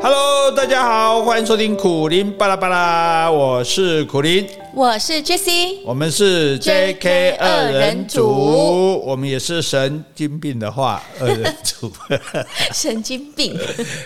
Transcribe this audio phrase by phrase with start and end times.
[0.00, 11.90] Hello，大家好，欢迎收听苦林巴拉巴拉，我是苦林，我是 Jessie，我们是 JK 二人组，我们也是神经病的话二人组，
[12.72, 13.58] 神经病，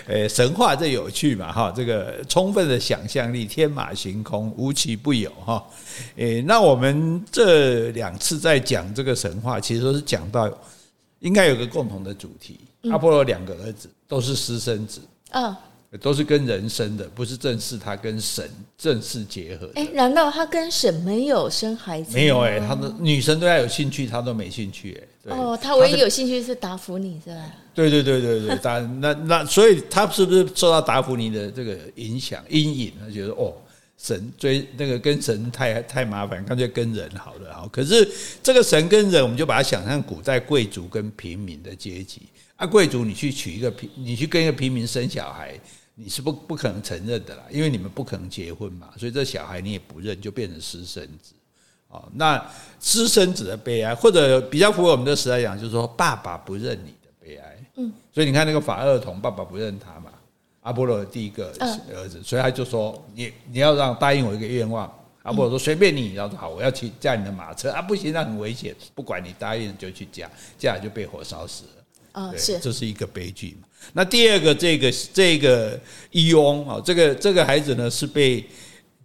[0.07, 5.63] 诶， 神话这有趣嘛哈，这个充分的想象力，天马行空，无奇不有哈，
[6.15, 10.49] 诶，那我们这两次在讲这个神话，其实都是讲到
[11.19, 15.55] 应该有个共同的主题，阿波罗两个儿子都是私生子，嗯。
[16.01, 19.69] 都是跟人生的，不是正式他跟神正式结合。
[19.75, 22.13] 哎，难道他跟神没有生孩子？
[22.15, 25.35] 没有哎，他的女生对他有兴趣，他都没兴趣哎。
[25.35, 27.45] 哦，他唯一有兴趣是达芙妮，是吧？
[27.75, 32.91] 对对对对对，当那那所以他是不是受到达芙妮的这个影响阴影？
[32.99, 33.53] 他觉得哦，
[33.97, 37.67] 神追那个跟神太太麻烦，干脆跟人好了好。
[37.67, 38.09] 可是
[38.41, 42.23] 这个神跟人，我们就把它想象古代贵族跟平民的阶级
[42.55, 45.53] 啊，贵族你去娶一个平，你去跟一个平民生小孩。
[45.95, 51.33] 你是不不可能承认的啦，因为你们不可能结婚嘛，所以这小孩你也不认，就变成私生子。
[51.89, 52.43] 哦，那
[52.79, 57.63] 私生子的悲哀，或者比较符合我们的时代讲，就是说爸爸不认你的悲哀。
[57.75, 60.11] 嗯，所以你看那个法厄同，爸爸不认他嘛，
[60.61, 64.91] 阿波罗的第一个儿子，所以他就说你你要让答应我一个愿望。
[65.21, 72.21] 阿波罗说随便你，然后说好，我要去驾你的马车啊，不行，那很危险，不管你答应就去驾，驾就被火烧死了。
[72.23, 73.67] 啊，是，这是一个悲剧嘛。
[73.91, 75.79] 那第二个，这个这个
[76.11, 78.43] 伊翁啊，这个这个孩子呢，是被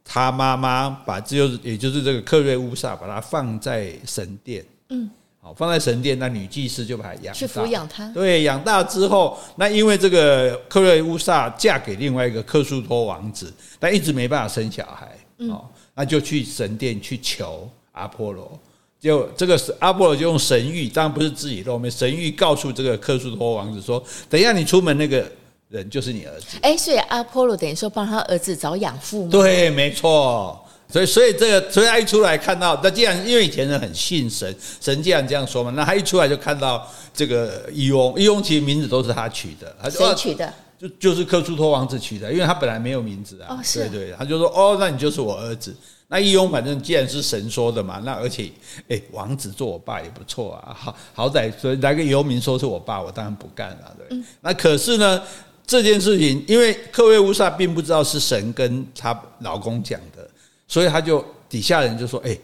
[0.05, 15.61] 他妈妈把，就是也就是这个克瑞乌萨把他放在神殿，嗯，好，放在神殿，那女祭司就把他养大，去抚养他，对，养大之后，那因为这个克瑞乌萨嫁给另外一个克苏托王子，但一直没办法生小孩，嗯，
[15.95, 18.59] 那就去神殿去求阿波罗。
[19.01, 25.25] 就这个是阿波罗就用神谕，当然不是自己露面，神谕告诉这个克苏托王子说：“等一下你出门那个
[25.69, 29.31] 人就是你儿子。”哎，所以阿波罗等于说帮他儿子找养父吗？
[29.31, 30.65] 对，没错。
[30.91, 40.53] 所以，所以这个，所以他一出来看到，那既然因为以前人很信神，神既然这样说嘛，那他一出来就看到这个伊翁，伊翁其实名字都是他取的，谁取的？
[40.81, 43.49] 就就是克苏托王子取的，因为他本来没有名字啊。
[43.51, 43.89] 哦，是。
[43.91, 45.77] 对对，他就说：“哦，那你就是我儿子。”
[46.11, 48.51] 那伊翁反正既然是神说的嘛，那而且，
[48.89, 54.07] 哎，王子做我爸也不错啊，好好歹所以来个游民说是我爸，我当然不干了，对。
[54.11, 55.23] 嗯、那可是呢，
[55.67, 60.27] 这件事情，因为克瑞乌萨并不知道是神跟她老公讲的，
[60.67, 62.35] 所以他就底下人就说，哎，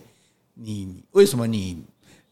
[0.52, 1.82] 你为什么你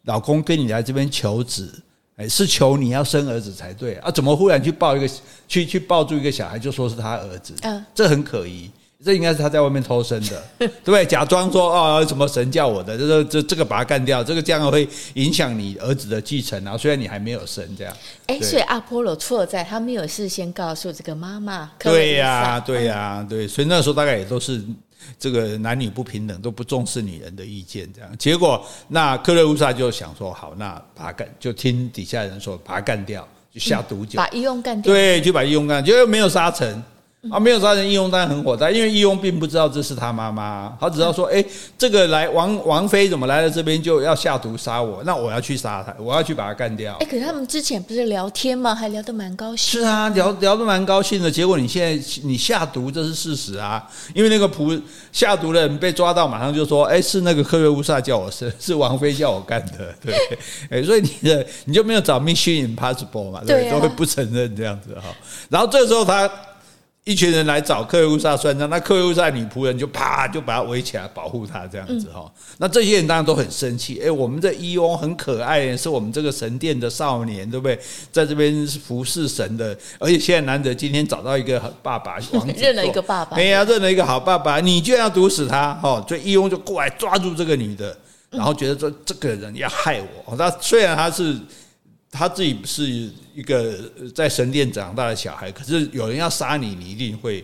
[0.03, 1.83] 老公跟你来这边求子，
[2.17, 4.11] 哎，是求你要生儿子才对啊？
[4.11, 5.11] 怎么忽然去抱一个
[5.49, 7.55] 去去抱住一个小孩，就说是他儿子？
[7.63, 8.71] 嗯，这很可疑。
[9.05, 11.05] 这应该是他在外面偷生的，对 不对？
[11.05, 16.79] 假装说啊，什么神叫我的，这这这个把他干掉，这个这样会影响你儿子的继承啊。
[16.79, 17.93] 虽然你还没有生，这样。
[18.27, 21.71] 哎，所以阿波罗错在他没有事先告诉这个妈妈。
[21.81, 23.49] 对呀，对呀，对。
[23.49, 24.63] 所以那时候大概也都是
[25.19, 28.11] 这个男女不平等，都不重视女人的意见，这样。
[28.17, 34.95] 结果那克瑞乌萨就想说，好，那把他干，就听底下人说，把他干掉，就下毒酒，把伊翁干掉。
[34.95, 36.81] 对，就把伊翁干，结果没有杀成。
[37.31, 41.45] 啊，没有杀人，义翁当然很火大，因为义翁并不知道这是他妈妈，他只知道说，哎，
[41.79, 46.95] 这个来王王妃怎么来了这边就要下毒杀我，那我要去杀他，我要去把他干掉。
[46.95, 48.75] 哎，可是他们之前不是聊天吗？
[48.75, 49.81] 还聊得蛮高兴。
[49.81, 60.13] 是啊，聊聊得蛮高兴的，结果你现在你下毒，这是事实啊，因为那个仆下毒的人被抓到，马上就说，哎，是那个克瑞乌萨叫我生， 是王妃叫我干的，对，
[60.69, 65.15] 哎，所以你的你就没有找 Mission Impossible 嘛，对，都会不承认这样子哈，
[65.49, 66.29] 然后这时候他。
[67.05, 72.31] 一群人来找克瑞乌萨算账，那克瑞乌萨女仆人就啪就把他围起来保护他这样子哈。
[72.59, 77.77] 那这些人当然都很生气，哎，我们这伊翁很可爱，是我们这个神殿的少年，对不对？
[78.13, 86.05] 在这边服侍神的，而且现在难得今天找到一个爸爸，王子 认了一个爸爸，哎呀，认了一个好爸爸，你就要毒死他哈。
[86.07, 87.99] 所以伊翁就过来抓住这个女的，
[88.31, 90.37] 然后觉得说这个人要害我。
[90.37, 91.37] 他虽然他是。
[92.15, 93.75] 他自己是一个
[94.15, 97.43] 在神殿长大的小孩，可是有人要杀你，你一定会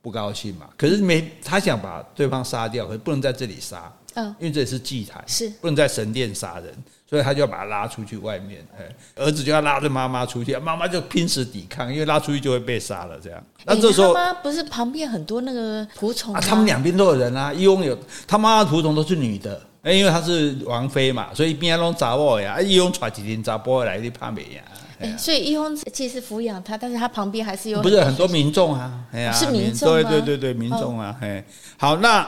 [0.00, 0.68] 不高兴嘛。
[0.78, 6.72] 可是没他想把对方杀掉，可是不能在这里杀，嗯，因为这里是祭坛，是不能在神殿杀人，
[7.10, 8.64] 所以他就要把他拉出去外面。
[8.78, 13.18] 哎儿子就要拉着妈妈出去，妈妈就拼死抵抗，因为拉出去就会被杀了。
[13.20, 16.40] 这样，那这时候妈妈不是旁边很多那个仆从啊？
[16.40, 19.60] 他们两边都有人啊，一翁有他妈妈的仆从都是女的。
[19.84, 22.58] 哎，因为他是王妃嘛，所以边拢查某呀。
[22.60, 24.62] 伊翁带几天查甫来，你怕没呀？
[24.98, 29.04] 哎，所以伊翁其实抚养他，但是他旁边还是有不是很多民众啊？
[29.12, 31.14] 哎呀是民众对对对对，民众啊。
[31.20, 31.44] 嘿，
[31.76, 32.26] 好，那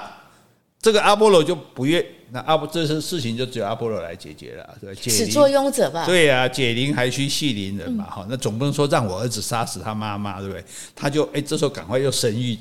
[0.83, 6.05] 这个阿波罗就不愿那阿波这些事情就只有阿波罗来解决了，对，始作俑者吧？
[6.05, 10.63] 对呀、啊，解铃还须系铃人嘛，哈、嗯，那总不能说让我儿子杀死他妈妈，对不对？
[10.95, 12.59] 他就哎，这时候赶快又神谕，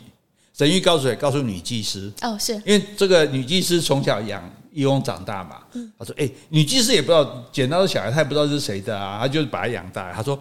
[0.57, 1.15] 神谕告诉谁？
[1.15, 4.41] 告诉女祭司哦，是因为这个女祭司从小养
[4.75, 10.11] 伊翁长大嘛，嗯，他说哎，女祭司也不知道捡到的小孩，他也不知道是谁的啊，他就是把他养大。
[10.13, 10.37] 他说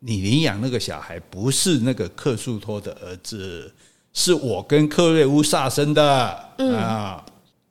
[0.00, 3.72] 你领养那个小孩不是那个克苏托的儿子。
[4.16, 7.20] 是我跟克瑞乌萨生的，嗯啊，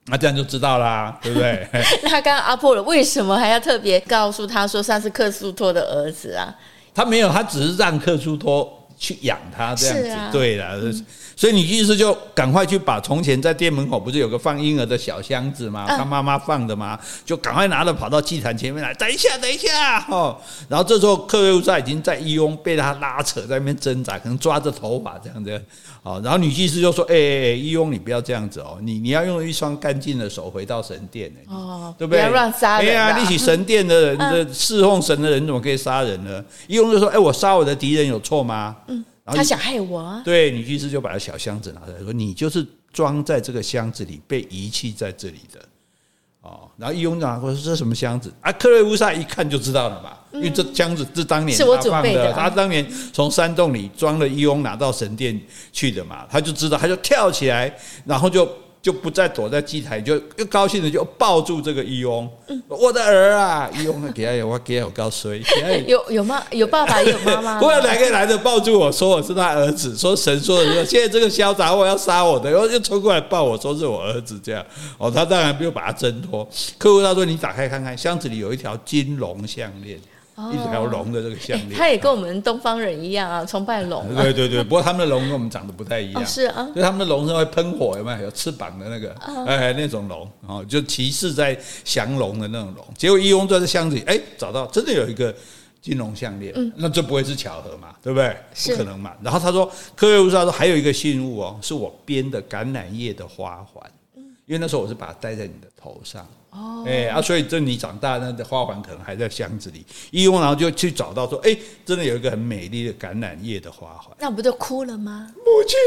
[0.07, 1.66] 那这样就知道啦，对不对？
[2.04, 6.54] 那刚刚阿波罗为什么还要特别告诉他说他是克苏托的儿子啊？
[6.94, 10.75] 他没有，他只是让克苏托去养他这样子，啊、对了。
[10.81, 11.06] 嗯
[11.36, 15.86] 所以你意思就赶快去把从前在店门口不是有个放婴儿的小箱子吗？
[15.88, 17.00] 他妈妈放的吗？
[17.26, 20.40] 就赶快拿着跑到祭坛前面来，等一下，等一下，哦。
[20.70, 25.62] 然后这时候克瑞乌萨已经在伊翁被他拉扯在那边挣扎，可能抓着头发这样子。
[26.04, 32.20] 哦，然后女祭司就说：“哎伊翁你不要这样子哦，你你要用一双干净的手回到神殿哦，对不对？
[32.20, 32.90] 不要乱杀人。
[32.90, 36.44] 哎呀，立起神殿的人的 侍奉神的人怎么可以杀人呢？
[36.68, 38.76] 伊翁就说：哎，我杀我的敌人有错吗？
[38.88, 40.22] 嗯。”他想害我啊！
[40.25, 45.60] 对，女祭司就把他小箱子拿出来，说：“你就是装在这个箱子里被遗弃在这里的。”
[46.42, 55.40] 哦，然后伊翁拿过说：“这是什么箱子？”啊，克瑞乌萨一看就知道了嘛，因为这箱子是当年是我准备的，他当年从山洞里装了伊翁拿到神殿
[55.72, 57.74] 去的嘛，他就知道，他就跳起来，
[58.06, 58.62] 然后就。
[58.84, 63.70] 就不再躲在祭台，就又高兴的就抱住这个伊翁，嗯、我的儿啊！
[63.80, 65.34] 伊翁给他有我给他有告诉，
[65.88, 74.62] 有有妈有爸爸也有妈妈， 后来两个男的抱住我说我是他儿子，说神说的说现在这个嚣杂货要杀我的，然后又冲过来抱我说是我儿子这样，
[74.98, 76.46] 哦，他当然没有把他挣脱。
[76.78, 79.98] 客户他说你打开看看，箱子里有一条金龙项链。
[80.52, 84.04] 一条龙的这个项链，他也跟我们东方人一样啊，崇拜龙。
[84.16, 86.26] 对对对，不过他们的龙跟我们长得不太一样。
[86.26, 88.24] 是啊，就他们的龙是会喷火，有没有？
[88.24, 89.14] 有翅膀的那个，
[89.46, 92.86] 哎，那种龙啊，就骑士在降龙的那种龙。
[92.98, 95.34] 结果伊翁在这箱子里，哎，找到真的有一个
[95.82, 97.90] 金龙项链，那这不会是巧合嘛？
[98.02, 98.36] 对不对？
[98.56, 99.12] 不可能嘛。
[99.22, 103.84] 然后他说，科瑞乌萨说还有一个信物哦，是我编的橄榄叶的花环，
[104.46, 106.28] 因为那时候我是把它戴在你的头上。
[106.54, 109.84] 哦，哎啊，所以这你长大，那的花环可能还在箱子里。
[110.12, 114.16] 一翁然后就去找到说，哎，真的有一个很美丽的橄榄叶的花环。
[114.20, 115.28] 那不就哭了吗？
[115.38, 115.78] 母亲，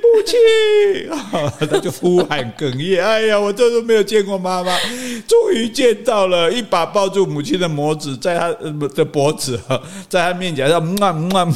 [0.00, 3.04] 母亲， 他就呼喊哽咽。
[3.04, 4.78] 哎呀，我这都没有见过妈妈，
[5.26, 8.48] 终于见到了，一把抱住母亲的脖子，在他
[8.94, 9.60] 的脖子，
[10.08, 11.48] 在他面前说，嗯啊嗯啊，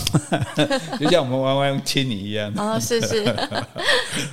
[0.99, 2.53] 就像我们弯弯亲你一样。
[2.57, 3.25] 哦，是是。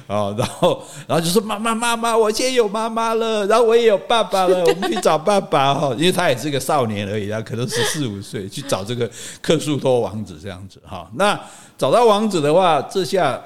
[0.07, 4.33] 哦，然后然后就说妈妈妈妈，我现在有妈妈了，然后我也有爸爸。
[4.33, 9.09] 爸了， 我们去找爸爸哈，因为他也是个少年而已，啊可能十四五岁，去找这个
[9.41, 11.07] 克苏托王子这样子哈。
[11.13, 11.39] 那
[11.77, 13.39] 找到王子的话，这下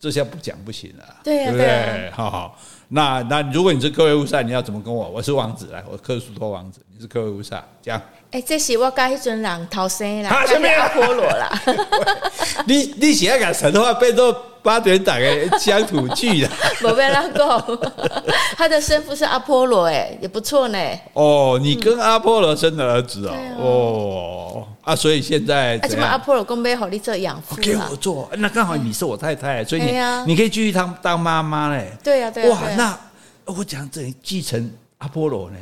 [0.00, 2.10] 这下不讲不行了，对不对？
[2.12, 5.08] 好好，那那如果你是克瑞乌萨，你要怎么跟我？
[5.08, 8.00] 我是王子，来，我克苏托王子，你是克瑞乌萨，讲。
[8.30, 11.62] 哎，这是我跟那阵人逃生啦，他是阿波罗啦。
[12.66, 14.32] 你你现在讲神话变做
[14.64, 16.50] 八点档的乡土剧了。
[16.80, 17.92] 没被那个，
[18.56, 20.78] 他的生父是阿波罗，哎，也不错呢。
[21.12, 29.92] 哦，你跟阿波罗生的儿子哦，哦啊，所以现在啊，怎么阿波罗公杯好你做养父给我做，那刚好你是我太太，所以你
[30.26, 31.92] 你可以继续当当妈妈嘞。
[32.02, 32.50] 对呀，对呀。
[32.50, 32.98] 哇，那
[33.44, 35.56] 我讲这继承阿波罗呢？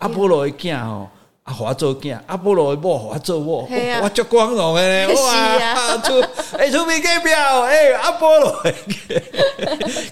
[0.00, 1.08] 阿波罗一见哦。
[1.48, 3.66] 啊，我做囝，阿波罗的某，我做某，
[4.02, 5.96] 我足光荣的呢， 哇！
[5.98, 6.20] 出，
[6.58, 8.62] 哎，出名代表，哎，阿波罗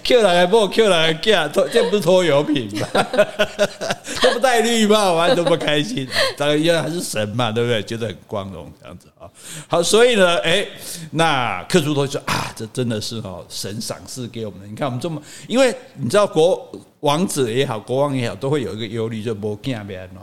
[0.03, 2.87] ，Q 来个某，Q 来个囝，这这不是拖油瓶吗？
[4.23, 6.07] 都不戴绿帽，玩多么开心！
[6.35, 7.83] 当然，因为还是神嘛，对不对？
[7.83, 9.29] 觉得很光荣，这样子啊。
[9.67, 10.65] 好，所以呢，哎，
[11.11, 14.67] 那克苏托说啊，这真的是哦，神赏赐给我们。
[14.67, 16.67] 你看我们这么，因为你知道国
[17.01, 20.21] 王子也好，国王也好，都会有一个忧虑，就无囝变喏。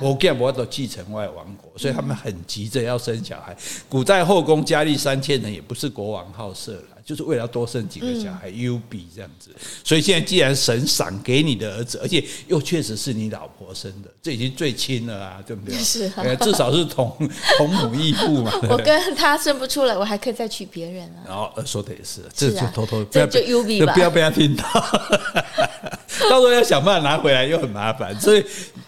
[0.00, 3.56] 我干我都继承外王国，所以他们很急着要生小孩。
[3.88, 9.50] 古代后宫佳丽三千人，也不是国王好色了，就是为了要多生几个小孩，优比这样子。
[9.82, 15.78] 所以现在既然神赏给你的儿子，而且又确实是你老婆生的，这已经最亲了啊，对不对？
[15.78, 17.16] 是，至少是同
[17.56, 18.52] 同母异父嘛。
[18.68, 21.24] 我跟他生不出来，我还可以再娶别人啊。
[21.26, 24.64] 然后说的也是，这就偷偷不要就优比吧，不要被他听到。
[26.30, 28.44] 到时候要想办法拿回来又很麻烦，所以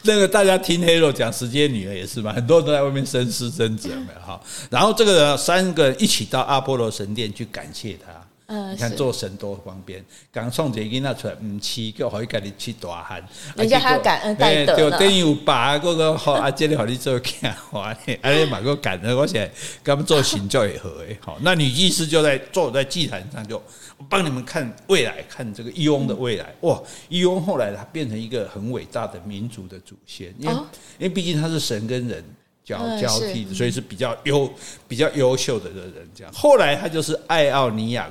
[0.06, 4.40] 那个大家听黑肉讲时间女儿也是嘛，很多人都在外面生私生子，有没有哈？
[4.70, 8.12] 然后这个三个人一起到阿波罗神殿去感谢他，
[8.46, 13.24] 嗯，你看做神多方便，刚送这囡仔出来，唔吃，就可以家己吃大汉。
[13.56, 19.50] 人家还感恩戴德就等于有爸嗰个好阿姐，你好你做看话， 阿你买个感恩，我写
[19.82, 21.18] 他们做行教也好诶。
[21.20, 23.60] 好， 那女祭司就在坐在祭坛上，就
[24.08, 26.54] 帮你们看未来，看这个义翁的未来。
[26.60, 30.64] 哇，义翁后来他变成一个很伟大的民族的祖先，因为、哦、
[30.98, 32.24] 因为毕竟他是神跟人。
[32.66, 34.52] 交交替的，所以是比较优
[34.88, 36.32] 比较优秀的的人，这样。
[36.32, 38.10] 后来他就是爱奥尼亚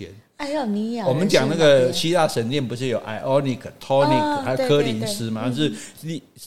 [0.00, 0.14] 人的祖先。
[0.36, 5.52] 爱奥尼亚，我们讲那个希腊神殿不是有 ionic tonic 还有科林斯吗？
[5.54, 5.72] 是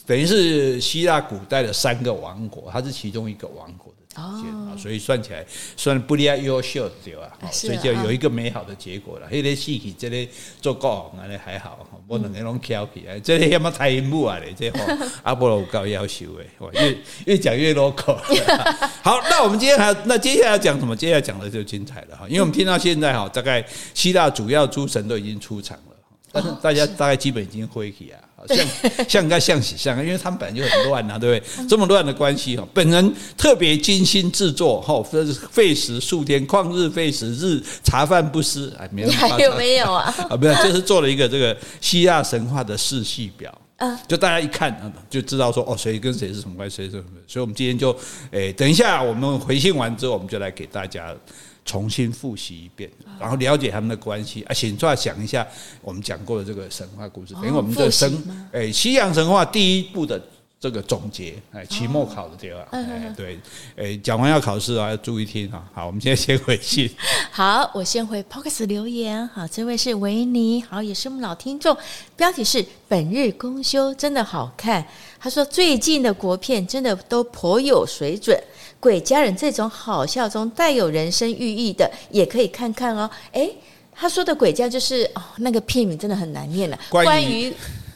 [0.04, 3.92] 等于是希腊古代的三个王国，它是其中一个王国。
[4.16, 5.44] 哦，所以算起来
[5.76, 7.30] 算不利亚优秀对吧？
[7.52, 9.28] 所以就有一个美好的结果了。
[9.30, 10.28] 那个戏剧这里
[10.60, 13.20] 做国王啊，还好，我两个拢挑起来。
[13.20, 14.78] 这里要么太阴幕啊嘞，这吼
[15.22, 18.16] 阿波罗高要求诶，越越讲越 local。
[19.02, 20.96] 好，那我们今天还那接下来要讲什么？
[20.96, 25.96] 接下来讲的就精彩了哈，因为我们听到现在哈，大概希腊主要诸神都已经出场了，
[26.32, 28.16] 但是大家大概基本已经恢复啊。
[28.48, 31.66] 像像应该像喜像，因为他们本来就很乱呐、啊，对不对？
[31.66, 35.02] 这么乱的关系哈，本人特别精心制作哈，
[35.50, 38.74] 费时数天，旷日费时，日茶饭不思。
[38.78, 40.14] 哎，没有，还有没有啊？
[40.28, 43.52] 啊，没有，就是做了一个这个希腊神话的世系表。
[43.78, 47.04] 嗯，就大家一看就知道说哦，谁跟谁是什么关系，谁是什么。
[47.26, 47.94] 所以，我们今天就
[48.30, 51.14] 诶，等一下我们回信完之后，我们就来给大家。
[51.66, 52.88] 重新复习一遍，
[53.20, 55.46] 然后了解他们的关系啊，请再想一下
[55.82, 58.10] 我们讲过的这个神话故事，等于我们的神
[58.52, 60.18] 诶，西洋神话第一部的
[60.58, 62.66] 这个总结，哎，期末考的对吧？
[62.70, 63.38] 哎，对，
[63.74, 65.68] 诶，讲完要考试啊，要注意听啊。
[65.74, 66.88] 好，我们现在先回信。
[67.30, 69.26] 好，我先回 Podcast 留言。
[69.28, 71.76] 好，这位是维尼，好，也是我们老听众。
[72.16, 74.86] 标题是本日公休，真的好看。
[75.18, 78.40] 他说最近的国片真的都颇有水准。
[78.78, 83.10] 鬼家人这种好笑中带有人生寓意的，也可以看看哦。
[83.32, 83.50] 哎，
[83.92, 86.78] 他说的鬼家就是哦，那个片名真的很难念了。
[86.90, 87.52] 关于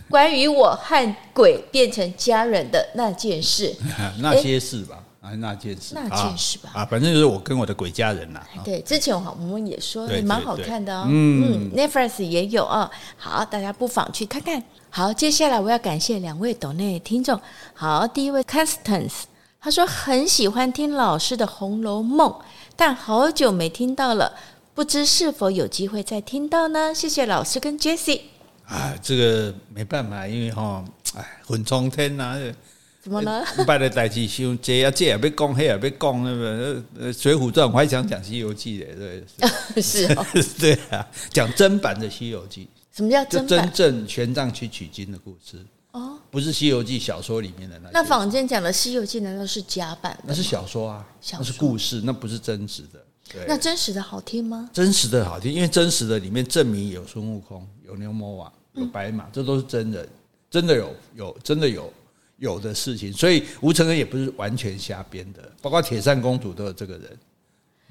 [0.09, 3.73] 关于我和鬼变成家人的那件事，
[4.19, 8.41] 那些事吧，啊，那件事，那件事吧，啊，反正就是我跟我的鬼家人呐。
[8.65, 11.05] 对，之前我们也说也蛮好看的哦。
[11.09, 12.91] 嗯，Netflix 也有啊。
[13.17, 14.61] 好，大家不妨去看看。
[14.89, 17.39] 好，接下来我要感谢两位抖内听众。
[17.75, 19.25] 好，第一位 Constance。
[19.61, 22.31] 他说很喜欢听老师的《红楼梦》，
[22.75, 24.35] 但好久没听到了，
[24.75, 26.95] 不知是否有机会再听到呢？
[26.95, 28.23] 谢谢老师跟 Jessie。
[28.65, 30.83] 啊，这个没办法，因为哈，
[31.15, 32.39] 哎，魂冲天呐，
[33.03, 33.45] 怎么了？
[33.67, 38.95] 拜的代志修这啊这也被讲，那也被讲，那个《水浒传》我还想讲《西游记》的，
[39.75, 40.25] 对， 是，哦，
[40.59, 42.65] 对啊，讲真版的《西游记》。
[42.97, 43.49] 什么叫真版？
[43.49, 45.59] 真正玄奘去取经的故事。
[46.31, 47.91] 哦，不是《西游记》小说里面的那。
[47.93, 50.19] 那坊间讲的《西游记》难道是假版？
[50.25, 53.05] 那是小说啊，那是故事，那不是真实的。
[53.33, 54.71] 对，那真实的好听吗？
[54.73, 60.09] 真实的好听，因为真实的里面证明有孙悟空、有牛魔王、有白马，这都是真人，
[60.51, 61.93] 真的有有真的有
[62.39, 63.13] 有的事情。
[63.13, 67.19] 所以吴承恩也不是完全瞎编的，包括铁扇公主都有这个人。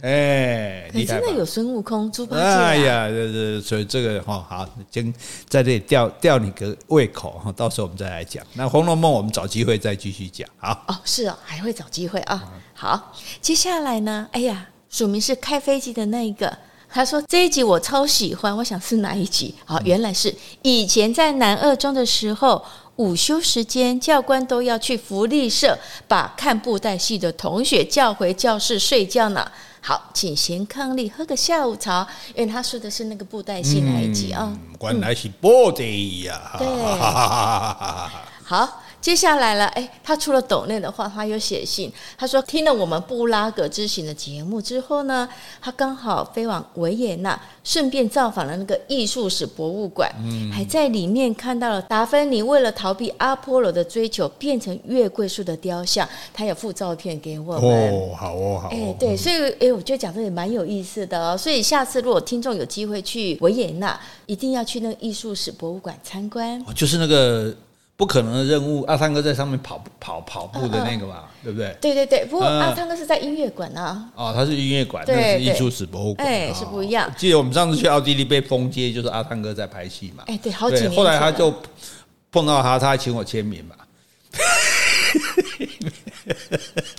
[0.01, 2.41] 哎，你真的有孙悟空、猪八戒？
[2.41, 5.13] 哎呀，这这，所以这个哈好，先
[5.49, 8.41] 在这里吊吊你个胃口哈，到时候我们再来讲。
[8.53, 10.47] 那《红楼梦》我们找机会再继续讲。
[10.57, 12.41] 好哦，是哦，还会找机会啊。
[12.73, 14.25] 好，接下来呢？
[14.31, 16.57] 哎呀，署名是开飞机的那一个，
[16.89, 19.53] 他说这一集我超喜欢，我想是哪一集？
[19.65, 22.63] 好，原来是以前在南二中的时候，
[22.99, 29.49] 午休时间教官都要去福利社把看布袋戏的同学叫回教室睡觉呢。
[29.79, 34.51] 好，请贤伉俪喝个下午茶，因为他说的是那个布袋戏那一集啊。
[34.81, 35.85] 原来是布袋
[36.25, 36.57] 呀。
[36.57, 36.67] 对，
[38.43, 38.83] 好。
[39.01, 41.91] 接下来了，哎，他除了抖内的话，他有写信。
[42.17, 45.27] 他说听了我们布拉格之行的节目之后呢，
[45.61, 56.07] 他刚好飞往维也纳，顺便造访了那个艺术史博物馆，嗯、还在里面看到了达芬尼为了逃避阿波罗的追求，变成月桂树的雕像。
[56.33, 57.93] 他有附照片给我们。
[57.93, 58.69] 哦，好哦，好哦。
[58.71, 61.37] 哎，对，所以哎，我觉得讲的也蛮有意思的哦。
[61.37, 66.61] 所以下次如果听众有机会去维也纳，一定要去那个艺术史博物馆参观。
[66.75, 67.55] 就是那个。
[67.99, 71.75] 不可能的任务，阿汤哥在上面跑跑跑步的那个嘛，对不对？
[71.81, 74.05] 对对对，不过阿汤哥是在音乐馆啊。
[74.15, 77.11] 哦，他是音乐馆，那是艺术史博物馆，哎，是不一样。
[77.17, 80.23] 记得我们上次去奥地利被封街，就是阿汤哥在拍戏嘛。
[80.27, 80.95] 哎，对，好几年。
[80.95, 81.53] 后来他就
[82.31, 83.75] 碰到他，他还请我签名嘛。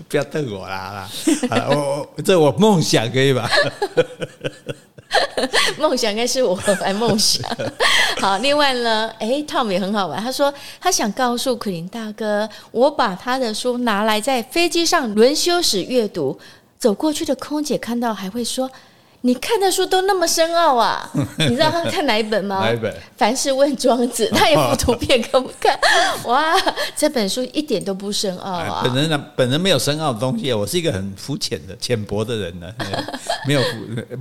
[0.06, 1.08] 不要瞪我啦！
[1.70, 3.50] 我这我梦想可以吧？
[5.78, 7.42] 梦想应该是我来梦想。
[8.20, 10.22] 好，另外呢，哎，Tom 也很好玩。
[10.22, 16.38] 他说他想告诉奎林大哥，我把他的书拿来在飞机上轮休时阅读，
[16.78, 18.70] 走过去的空姐看到还会说
[19.22, 21.10] ：“你看的书都那么深奥啊？
[21.38, 22.60] 你知道他看哪一本吗？
[22.60, 22.94] 哪一本？
[23.16, 25.78] 凡是问庄子，他也附图片给我们看。
[26.24, 26.54] 哇，
[26.96, 28.80] 这本书一点都不深奥啊！
[28.82, 32.72] 本人呢，本人没有深奥的东西，我是一个很肤浅的、浅薄的人呢，
[33.46, 33.60] 没有。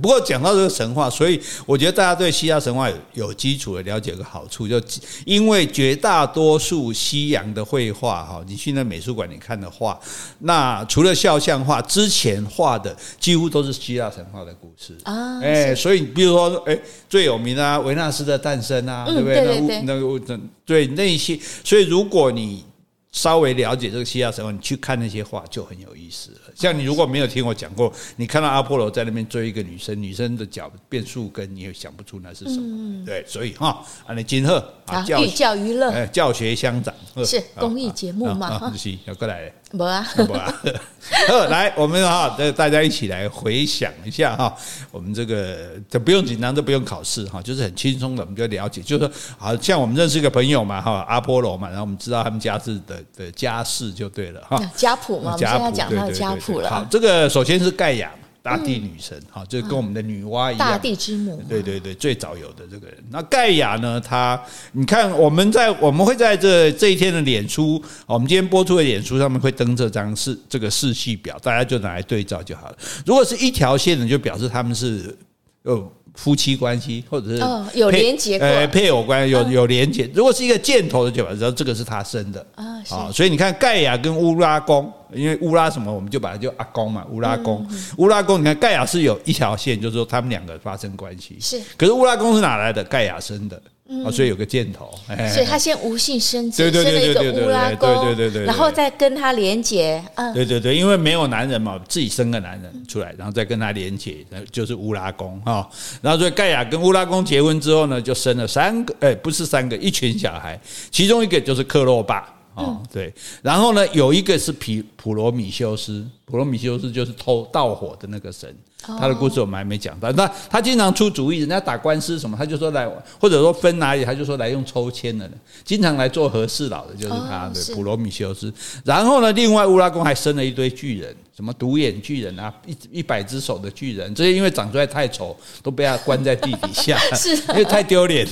[0.02, 4.80] 不过讲到这个神话，所以我觉得大家对希腊神话有有基础的了解，有个好处，就
[5.24, 9.98] 因为绝大多数西洋的绘画哈，你去那美术馆你看的画，
[10.40, 15.40] 那除了肖像画之前画的，几乎都是希腊神话的故事啊。
[15.40, 16.78] 哎，所以比如说，哎，
[17.08, 19.60] 最有名的啊，维纳斯的诞生啊，对不对？
[19.60, 22.64] 那那个对那些，所以如果你
[23.12, 26.38] 稍微了解这个希腊神话，你去看那些画就很有意思了。
[26.54, 32.62] 像你如果没有听我讲过，你看到阿波罗在那边追一个女生，女生的脚变树根，你也想不出那是什么。
[32.62, 36.94] 嗯、对，所以哈，啊，你今后啊，寓教于乐，哎，教学相长，
[37.24, 38.46] 是公益节目嘛？
[38.46, 39.52] 啊，是要过来。
[39.72, 40.54] 没啊，没啊。
[41.28, 44.54] 好，来，我们哈，大家一起来回想一下哈，
[44.90, 56.70] 我们这个这不用紧张，这不用考试哈，就是很轻松的，我们就了解，就是说，好像我们认识一个朋友嘛哈，阿波罗嘛，然后我们知道他们家是的的家世就对了哈，家谱嘛，家谱，讲到家谱了。
[56.70, 58.10] 好，这个首先是盖亚。
[58.42, 61.42] 大地女神，好，就跟我们的女娲一样，大地之母。
[61.48, 62.96] 对对对，最早有的这个人。
[63.10, 64.00] 那盖亚呢？
[64.00, 64.40] 她，
[64.72, 72.76] 你看，我们在我们会在这这一天的脸书，我们今天播出的脸书上面会登这张是这个世系表，大家就拿来对照就好了。
[73.04, 75.16] 如果是一条线的，就表示他们是
[75.64, 75.90] 哦。
[76.14, 80.10] 夫妻关系，或者是哦有连结，呃配偶关系有有连结。
[80.14, 83.10] 如果是一个箭头的，就知道这个是他生的啊。
[83.12, 87.06] 所以你看盖亚跟乌拉宫，因为乌拉什么，我们就把它叫阿公嘛。
[87.10, 91.36] 乌拉宫，乌拉宫，你看盖亚是有一条线，就是说他们两个发生关系。
[91.40, 92.82] 是，可是乌拉宫是哪来的？
[92.84, 93.60] 盖亚生的。
[94.04, 94.88] 啊，所以有个箭头，
[95.34, 105.68] 所以他先无性生殖，生了一个乌拉宫，对对对，然后再跟他连结，嗯，对对对，因为没有男人嘛，自己生个男人出来，然后再跟他连结，就是乌拉宫哈。
[106.00, 110.58] 然后所以盖亚跟乌拉宫结婚之后呢，就生了三个，哎，不是三个，一群小孩，
[110.92, 118.54] 其中一个就是克洛巴，哦，对，然后呢，有一个是皮普罗米修斯，普罗米修斯就是偷盗火的那个神。
[118.98, 122.88] 他的故事我们还没讲到，那他经常出主意，人家打官司什么，他就说来，
[123.20, 125.30] 或者说分哪里，他就说来用抽签的，
[125.62, 128.50] 经常来做和事佬的，就是他的普罗米修斯。
[128.82, 138.26] 然后呢，另外乌拉宫还生了一堆巨人，什么独眼巨人啊，一一百只手的巨人，这些因为长出来太丑，都被他关在地底下， 是因为太丢脸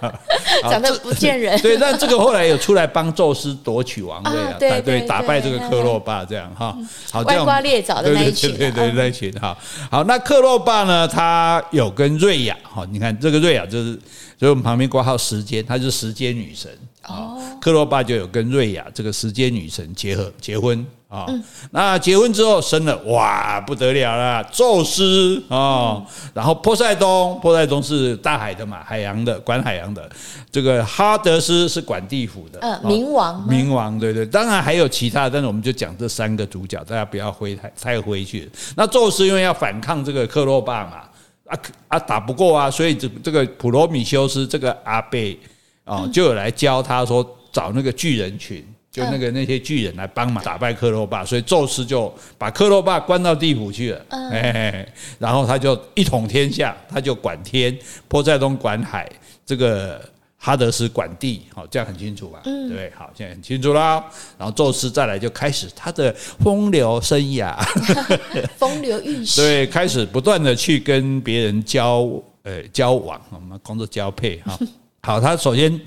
[0.00, 0.18] 了，
[0.70, 1.60] 长得不见人。
[1.60, 6.74] 对，但这个后来有出来帮宙斯夺取王位啊，对对，打败这个克洛巴这样哈，
[7.10, 9.56] 好，歪瓜裂枣的那一群，对对对，那一群哈。
[9.90, 11.06] 好，那克洛巴呢？
[11.08, 13.92] 他有跟瑞亚，哈，你看这个瑞亚就是，
[14.38, 16.70] 所以我们旁边挂号时间，她是时间女神
[17.06, 17.40] 哦。
[17.60, 21.26] 克洛巴就有跟瑞亚这个时间女神结合结婚啊。
[21.72, 30.08] 那结婚之后生了，哇，不得了了，宙斯啊，然后波塞冬，波塞冬是大海的嘛，海洋的，管海洋的。
[30.50, 38.50] 这个哈德斯是管地府的，嗯，冥王，冥王，对对，当然还有其他，但是我们就讲这三个主角，大家不要灰太太灰去。
[38.76, 41.02] 那宙斯因为要反抗这个克洛巴嘛，
[41.46, 45.38] 啊啊打不过啊，所以这这个普罗米修斯这个阿贝
[45.84, 54.86] 啊，就有来教他说找那个巨人群，就那个那些巨人来帮忙打败克洛巴，所以宙斯就把克洛巴关到地府去了，哎，
[55.18, 57.76] 然后他就一统天下，他就管天，
[58.08, 59.08] 波塞冬管海，
[59.46, 60.00] 这个。
[60.42, 62.40] 哈德斯管地，好，这样很清楚吧？
[62.46, 64.02] 嗯，对，好，现在很清楚啦。
[64.38, 67.54] 然后宙斯再来就开始他的风流生涯，
[68.56, 69.42] 风流韵事。
[69.42, 72.08] 对，开始不断的去跟别人交
[72.42, 74.58] 呃交往，我们工作交配哈。
[75.02, 75.78] 好，他首先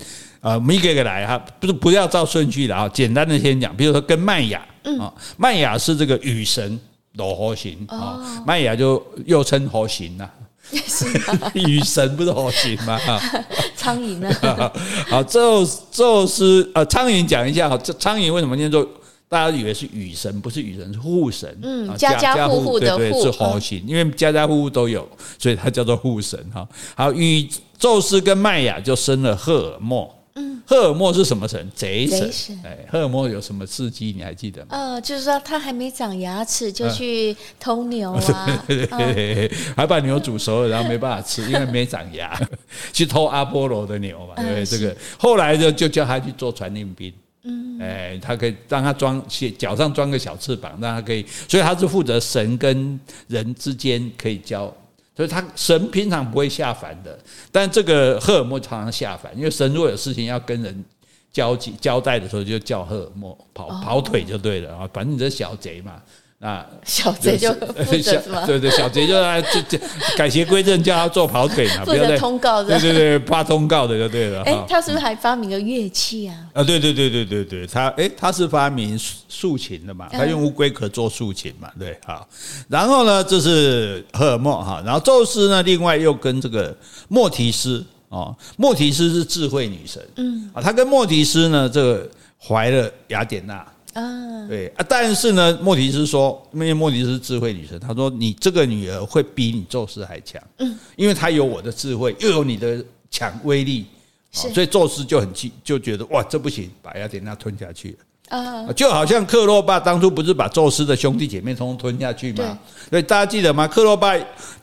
[0.44, 4.62] 呃，我们一个一个来哈，不是不要照顺序的啊，简单的先讲，比如说跟麦雅
[5.00, 6.78] 啊，麦雅是这个雨神，
[7.14, 10.28] 罗喉型啊，麦雅就又称喉型呐。
[11.54, 13.00] 雨神不是火星吗？
[13.74, 14.30] 苍蝇呢？
[15.08, 18.86] 好，宙宙斯呃，苍蝇讲一下哈，这苍蝇为什么念作？
[19.26, 21.58] 大家以为是雨神，不是雨神，是护神。
[21.62, 26.68] 嗯，家家户户的户是火星，因为家家户户都有，所以它叫做护神哈。
[26.94, 30.14] 好，与宙斯跟麦雅就生了赫尔墨。
[30.34, 31.70] 嗯，赫尔墨是什么神？
[31.74, 32.58] 贼神。
[32.64, 34.12] 哎，赫尔墨有什么事迹？
[34.16, 34.68] 你还记得吗？
[34.70, 42.36] 呃，就是说他还没长牙齿就去偷牛啊， 对对对，还把牛煮熟了，然后没办法吃，因为没长牙，
[42.92, 44.34] 去偷阿波罗的牛嘛。
[44.42, 47.12] 对，这个后来就就叫他去做传令兵。
[47.44, 49.22] 嗯，哎，他可以让他装
[49.58, 54.74] 脚上装个小翅膀，让他可以，所以他是负责神跟人之间可以交。
[55.16, 57.18] 所以他神平常不会下凡的，
[57.52, 60.84] 但这个赫尔墨常常下凡，因为神如果有事情要跟人
[61.32, 66.02] 交际交代的时候，就叫赫尔墨跑跑腿就对了啊，反正你这小贼嘛，
[66.44, 68.44] 啊，小贼就负责什么？
[68.46, 69.78] 对对，小贼就来就就
[70.14, 72.78] 改邪归正，叫他做跑腿嘛，负责 通告的。
[72.78, 74.42] 对对对，发通告的就对了。
[74.42, 76.36] 哎，他是不是还发明个乐器啊？
[76.52, 82.28] 啊，对对对对对对，他哎，他是发明竖琴的嘛，他用乌龟壳做竖琴嘛，对，好。
[82.68, 86.76] 然后呢，这是赫尔墨哈，然后宙斯呢，另外又跟这个
[87.08, 92.06] 莫提斯哦，莫提斯是智慧女神，嗯啊，他跟莫提斯呢，这个
[92.38, 93.64] 怀了雅典娜。
[93.94, 103.86] 啊，对啊，但是呢，莫提斯说，因为莫提斯是智慧女神，她说你这个女儿会比你宙斯还强，嗯，因为她有我的智慧，又有你的强威力，
[104.32, 107.96] 所以宙斯就很气，就觉得哇，这不行，把雅典娜吞下去了。
[108.30, 112.58] 啊，就好像克洛巴当初不是把宙斯的兄弟姐妹通通吞下去吗？
[112.88, 113.68] 所以大家记得吗？
[113.68, 114.14] 克洛巴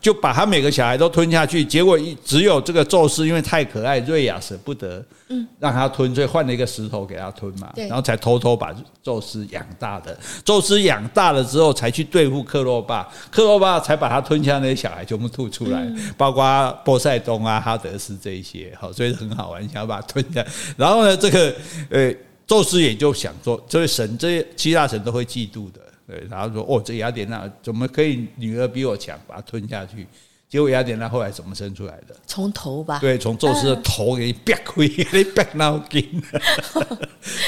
[0.01, 10.17] 就把他每个小孩都吞下去，结果只有这个宙斯因为太可爱，瑞亚舍不得，嗯，让他吞，所以换了一个石头给他吞嘛，然后才偷偷把宙斯养大的。
[10.43, 20.43] 宙斯养大了之后，才去对付克洛巴，克洛巴才把他吞下那些小孩全部吐出来，包括波塞冬啊、哈德斯这一些，好，所以很好玩，想要把他吞下。
[20.75, 21.55] 然后呢，这个
[21.91, 22.11] 呃。
[22.51, 26.21] 宙斯也就想说，这位神，这些希腊神都会嫉妒的，对。
[26.29, 30.05] 然后说，哦，这雅典娜怎么可以女儿比我强，把她吞下去？
[30.49, 32.15] 结果雅典娜后来怎么生出来的？
[32.27, 32.99] 从头吧？
[32.99, 36.21] 对，从宙斯的头给你 掰开，给你掰脑筋，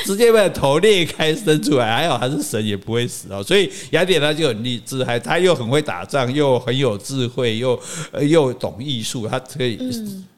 [0.05, 1.93] 直接把头裂开生出来。
[1.93, 3.43] 还好他是神，也不会死哦。
[3.43, 7.77] 所以雅典娜就很励志，还他又很会打仗，又很有智慧，又
[8.21, 9.75] 又懂艺术，他可以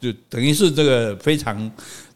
[0.02, 1.72] 就等于是这个非常。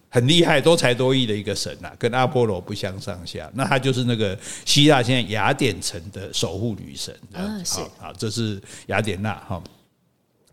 [0.10, 3.50] 很厉害，多才多艺的一个神呐、啊，跟阿波罗不相上下。
[3.54, 7.16] 那他就是那个希腊现在雅典城的守护女神。
[7.32, 9.62] 啊，是啊，这是雅典娜哈。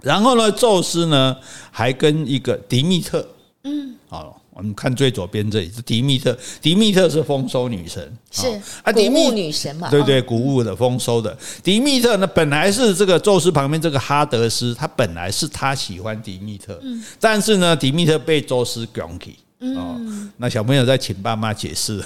[0.02, 1.34] 然后呢，宙斯呢
[1.70, 3.26] 还跟一个迪密特，
[3.64, 8.46] 嗯，好，我们看最左边这里是迪密特，迪密特是丰收女神，是
[8.82, 11.34] 啊，谷物女神嘛，对对，谷物的丰收的。
[11.62, 19.38] 迪密特呢，本来是这个宙斯旁边这个哈德斯，他本来是他喜欢迪密特，嗯，但是呢，迪密特被宙斯拱起。
[19.58, 19.98] 哦，
[20.36, 21.98] 那小朋友在请爸妈解释。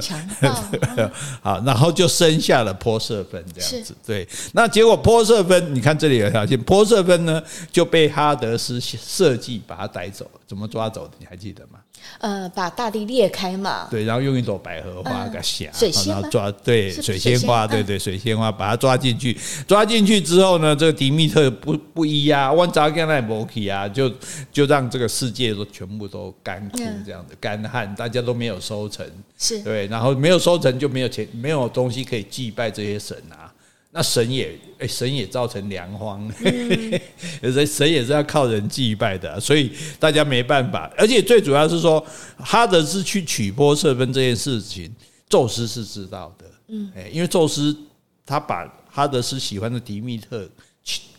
[0.00, 0.64] 强暴，
[1.40, 3.94] 好，然后就生下了波色芬这样子。
[4.04, 7.40] 对，那结果波色芬，你看这里有条线，波色芬呢
[7.70, 11.12] 就被哈德斯设计把他带走，怎么抓走的？
[11.18, 11.78] 你还记得吗？
[12.18, 13.88] 呃，把大地裂开嘛。
[13.90, 19.36] 对，然后用一朵百合花给吓，水仙，然后抓对水仙花，对对水仙花，把它抓进去。
[19.66, 24.10] 抓进去之后呢，这个迪密特不不依啊，万扎根奈摩奇啊，就
[24.52, 26.78] 就让这个世界都全部都干枯。
[27.04, 29.06] 这样的干旱，大家都没有收成，
[29.38, 33.45] 是对，然后没有收成就没有钱，没有东西可以祭拜这些神啊。
[33.96, 36.30] 那神也，哎，神也造成粮荒，
[37.40, 40.92] 神神也是要靠人祭拜的，所以大家没办法。
[40.98, 42.04] 而且最主要是说，
[42.36, 44.94] 哈德斯去娶波色芬这件事情，
[45.30, 47.74] 宙斯是知道的，嗯，哎，因为宙斯
[48.26, 50.46] 他把哈德斯喜欢的迪密特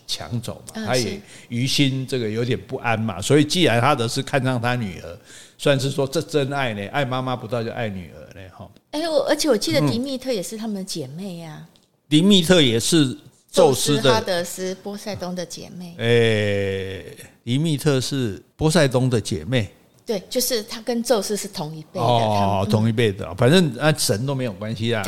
[0.05, 5.19] 抢走嘛，他也于心这个有点不安嘛，所以既然哈德斯看上他女儿，
[5.57, 8.69] 算是说这真爱呢，爱妈妈不到就爱女儿呢，哈。
[8.91, 11.65] 哎，我而且我记得迪密特也是他们的姐妹呀，
[12.09, 13.17] 迪密特也是
[13.51, 15.95] 宙斯的哈德斯波塞冬的姐妹。
[15.97, 17.03] 哎，
[17.43, 19.69] 迪密特是波塞冬的姐妹，
[20.05, 25.03] 对，就是他跟宙斯是同一辈的，哦，同一辈的，反正啊神都没有关系啊，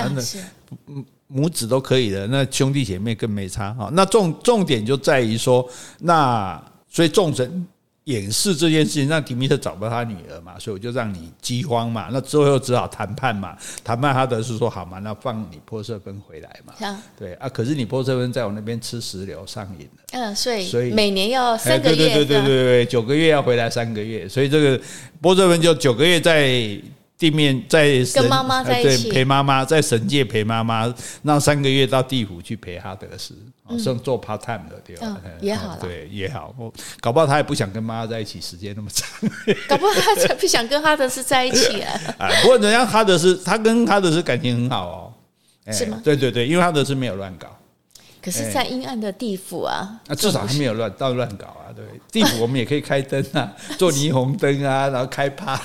[0.87, 1.05] 嗯。
[1.31, 3.87] 母子都可以的，那兄弟姐妹更没差哈。
[3.93, 5.63] 那重重点就在于说，
[5.99, 6.59] 那
[6.89, 7.67] 所以众神
[8.09, 12.09] 掩饰这件事情，让提米特找不到他女儿嘛，所以我就让你饥荒嘛。
[12.11, 16.73] 那最后只好谈判嘛，谈判哈德是说好嘛，那放你波色芬回来嘛。
[17.17, 20.03] 对啊，可是你波色芬在我那边吃石榴上瘾了。
[20.13, 24.81] 嗯，所以所以每年要三个月，对对对对对对，九个月要回来三个月，所以这个
[25.21, 26.81] 波色芬就九个月在。
[27.19, 33.35] 地面在神跟妈妈在一起，陪妈妈在神界陪妈妈，让三个月到地府去陪哈德斯，
[33.77, 35.17] 算、嗯、做 part time 的对吧？
[35.25, 36.55] 嗯、也好，对也好。
[37.01, 39.05] 搞不好他也不想跟妈妈在一起，时间那么长。
[39.67, 42.01] 搞不好他才不想跟哈德斯在一起啊！
[42.17, 45.13] 啊，不过人家哈德斯，他跟哈德斯感情很好哦。
[45.73, 45.99] 是吗？
[46.01, 47.58] 对对对，因为哈德斯没有乱搞。
[48.21, 51.71] 可是，在阴暗的地府啊，那至少还没有乱到乱搞啊。
[51.75, 55.55] 对，地府我们也可以开灯啊， 做霓虹灯啊，然后开趴。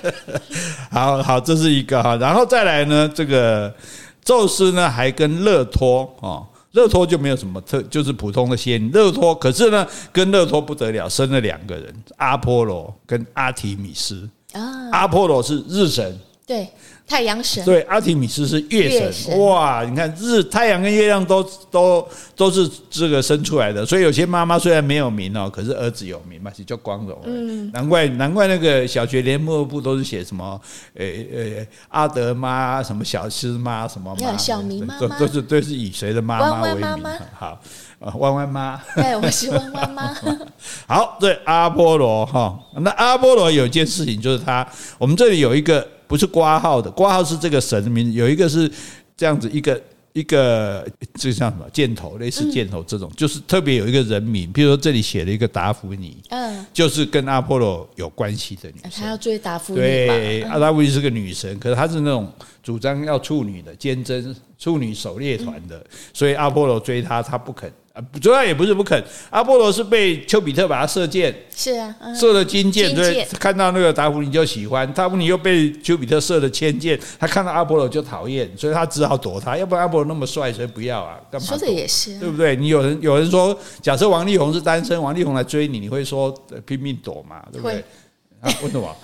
[0.92, 3.74] 好好，这是一个哈，然后再来呢，这个
[4.22, 8.90] 宙斯呢还跟勒托哦，勒托就没有什么特，就是普通的仙。
[8.92, 14.90] 勒托可是呢，跟勒托不得了，生了两个人，阿波罗跟阿提米斯啊。
[14.92, 16.68] 阿波罗是日神，对。
[17.06, 19.84] 太阳神对，阿提米斯是月神，哇！
[19.84, 27.20] 你看日太阳跟月亮都都都是这个生出来的，所以有些妈妈虽然没有名哦，可是儿子有名嘛，就叫光荣。
[27.24, 30.58] 嗯，难怪难怪那个小学联络部都是写什么，
[30.94, 37.04] 诶、欸、诶，阿德妈什么小诗妈什么妈，小明妈妈都是都是以谁的妈妈为名？
[37.38, 37.60] 好，
[38.16, 40.16] 弯弯妈，对，我是弯弯妈。
[40.88, 45.86] 好，对阿波罗哈，那阿波罗有一件事情就是他，我们这里有一个。
[46.06, 48.70] 不是挂号的，挂号是这个神的名，有一个是
[49.16, 51.66] 这样子，一个一个，就像什么？
[51.72, 62.32] 箭头，类似箭头这种，就是特别有一个人名，比如说这里写了一个达芙妮，嗯，就是跟阿波罗有关系的女生，他要追达芙妮，对，阿达芙妮是个女神，可是她是那种
[62.64, 67.70] 主张要处女的坚贞处女狩猎团的，所以阿波罗追她，她不肯。
[68.20, 69.00] 主要也不是不肯，
[69.30, 81.46] 阿波罗是被丘比特把他射箭，是啊，嗯、射了金箭，所以看到那个达芙妮就喜欢，达芙妮又被丘比特射了千箭，他看到阿波罗就讨厌，所以他只好躲他，要不然阿波罗那么帅，所以不要啊，干嘛？
[81.46, 82.56] 说的也是、啊，对不对？
[82.56, 86.34] 你有人有人说，假设王力宏是单身，王力宏来追你，你会说
[86.66, 87.76] 拼命躲嘛，对不对？
[88.40, 88.96] 啊，为什么？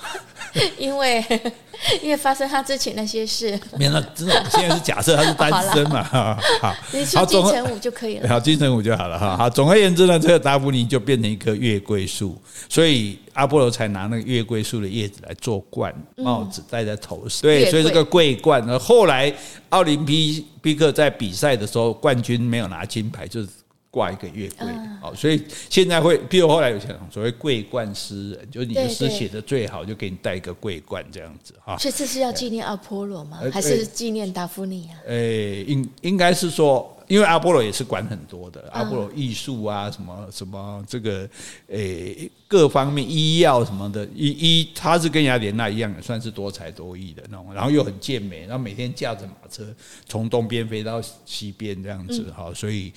[0.78, 1.24] 因为
[2.02, 19.32] 因为发生他之前那些事，没有，真的现在是假设他是单身嘛， 好，好，你说金城武就可以了，好，金城武就好了哈，好，总而言之呢，这个达芙妮就变成一棵月桂树，所以阿波罗才拿那个月桂树的叶子来做冠帽子戴在头上，对，所以这个桂冠，而后来
[19.70, 23.48] 奥林匹匹克在比赛的时候，冠军没有拿金牌，就是。
[23.90, 24.68] 挂一个月桂，
[25.02, 31.76] 哦，所以现在会，比如后来有讲所谓桂冠诗人，就是你的诗写得最好，就给你戴一个桂冠这样子哈。
[31.76, 33.40] 所以这是要纪念阿波罗吗？
[33.52, 34.94] 还是纪念达芙妮啊？
[35.08, 41.28] 诶，应应该是说，因为阿波罗也是管很多的，阿波罗艺术啊，什么什么这个
[41.66, 49.64] 诶各方面医药什么的，医医他是跟雅典娜一样，也算是多才多艺的那种，然后又很健美，然后每天驾着马车
[50.06, 52.92] 从东边飞到西边这样子哈，所以。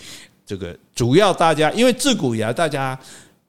[0.53, 2.97] 这个主要大家，因为自古以来大家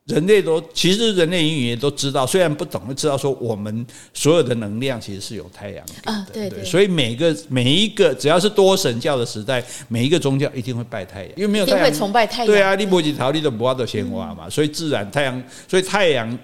[0.06, 6.64] 人类都其实人类隐隐也都知道，虽然不懂，会知道说我们所有的能量其实是有太阳的，对对。
[6.64, 12.46] 所以每个每一个只要是多神教的时代，每一个宗教一定会拜太阳，因为没有太阳，会崇拜太阳。
[12.46, 16.38] 对啊，你不去逃离的不阿的鲜花嘛，所以自然太阳，所以太阳。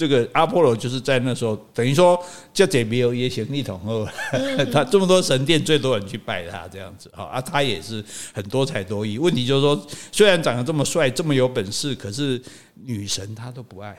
[0.00, 2.18] 这个阿波罗就是在那时候，等于说
[2.54, 4.08] 叫这没有也行一统后，
[4.72, 9.18] 他这么多神殿，最多人去拜他这样子啊，他也是很多才多艺。
[9.18, 12.40] 问题就是说，虽然长得这么帅，这么有本事，可是
[12.76, 13.94] 女神他都不爱，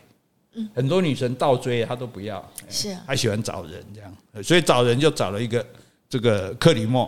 [0.74, 2.90] 很多女神倒追他都不要，是。
[2.90, 5.64] 啊，他喜欢找人这样，所以找人就找了一个
[6.10, 7.08] 这个克里莫，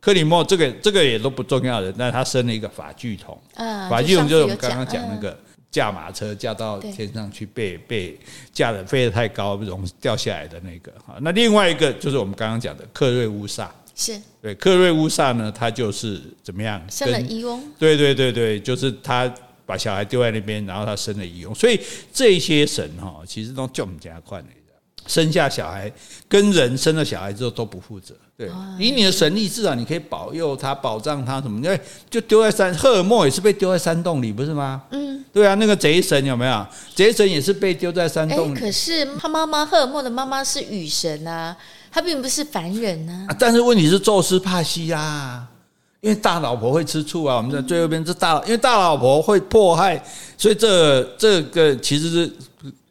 [0.00, 3.36] 克里莫这个这个也都不重要的，但他生了一个法巨童，
[3.90, 5.36] 法巨童就是我们刚刚讲那个。
[5.70, 8.18] 驾马车驾到天上去，被被
[8.52, 10.92] 驾的飞得太高，容易掉下来的那个。
[11.06, 17.62] 哈，那另外一个就是我们刚刚讲的克瑞乌萨，是对克瑞乌萨呢，他就是怎么样生了遗翁？
[17.78, 19.32] 对对对对，就是他
[19.66, 21.54] 把小孩丢在那边，然后他生了遗翁。
[21.54, 21.80] 所以
[22.12, 24.46] 这些神哈，其实都叫我们家快的。
[25.06, 25.90] 生下小孩
[26.28, 28.46] 跟人生了小孩之后都不负责，对，
[28.78, 31.58] 以你的神力，至少你可以保佑他、保障他什么？
[31.64, 34.82] 因为就丢在山，赫尔墨也是被丢在山洞里，不是吗？
[34.90, 36.66] 嗯，对啊，那个贼神有没有？
[36.94, 38.58] 贼神也是被丢在山洞里。
[38.58, 41.56] 可是他妈妈赫尔墨的妈妈是雨神啊，
[41.90, 43.36] 他并不是凡人呢、啊。
[43.38, 45.46] 但是问题是宙斯怕西啊，
[46.00, 47.36] 因为大老婆会吃醋啊。
[47.36, 50.02] 我们在最后边这大，因为大老婆会迫害，
[50.36, 52.32] 所以这这个其实是。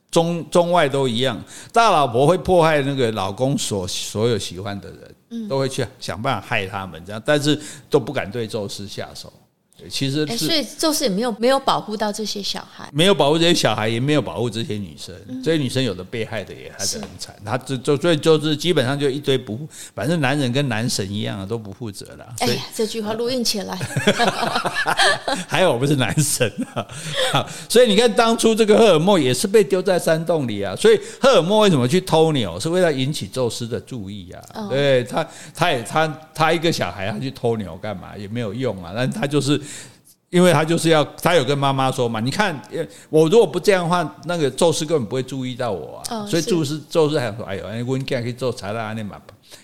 [0.10, 1.40] 中中外都一样，
[1.72, 9.32] 大老婆会迫害那个老公所所有喜欢的人，都会去想办法害他们，这样，但是都不敢对宙斯下手。
[9.90, 15.14] 其实，所以宙斯也没有没有保护到这些小孩，没有保护这些小孩，也没有保护这些女生。
[15.44, 17.36] 这些女生有的被害的也还是很惨。
[17.46, 19.60] 他就就所以就是基本上就一堆不，
[19.94, 22.26] 反正男人跟男神一样都不负责了。
[22.40, 23.76] 哎呀，这句话录音起来，
[25.48, 27.46] 还有我不是男神啊。
[27.70, 30.76] 所以你看，当初这个赫尔墨也是被丢在山洞里啊。
[30.76, 34.68] 所以赫尔墨为什么去偷牛，是为了引起宙斯的注意啊。
[34.70, 38.92] 对他，他也他他一个小孩，他去偷牛干嘛也没有用啊。
[38.96, 39.62] 但他就是。
[40.30, 42.60] 因为他就是要，他有跟妈妈说嘛，你看，
[43.10, 46.04] 我如果不这样的话，那个宙斯根本不会注意到我啊。
[46.18, 49.22] 哦、所以宙斯宙斯还说，哎呦，我应该可以做才啦，那嘛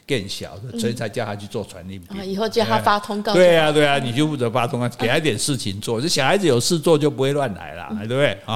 [0.08, 2.26] 更小，所以才叫他去做传令兵。
[2.26, 3.34] 以后叫他发通告。
[3.34, 6.00] 对啊，对啊，你就负责发通告，给他一点事情做。
[6.00, 8.38] 这小孩子有事做就不会乱来了，对不对？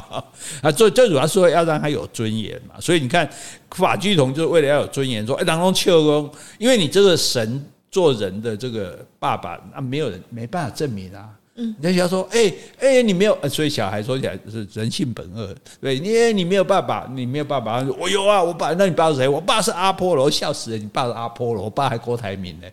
[0.62, 2.76] 啊，最最主要是要让他有尊严嘛。
[2.80, 3.30] 所以你看，
[3.72, 11.28] 法巨同就是为了要有尊严，说哎，当中秋公，因为你这个神做人的这个爸爸，那没有人没办法证明啊。
[11.60, 19.28] 嗯，人家说，哎、欸、哎、欸，你没有，所以小孩说起来是人性本恶，对，你你没有爸爸，你没有爸爸，我有啊，我爸，那你爸是谁？
[19.28, 22.68] 我爸是阿波罗，笑死了，你爸是阿波罗，我爸还郭台铭呢。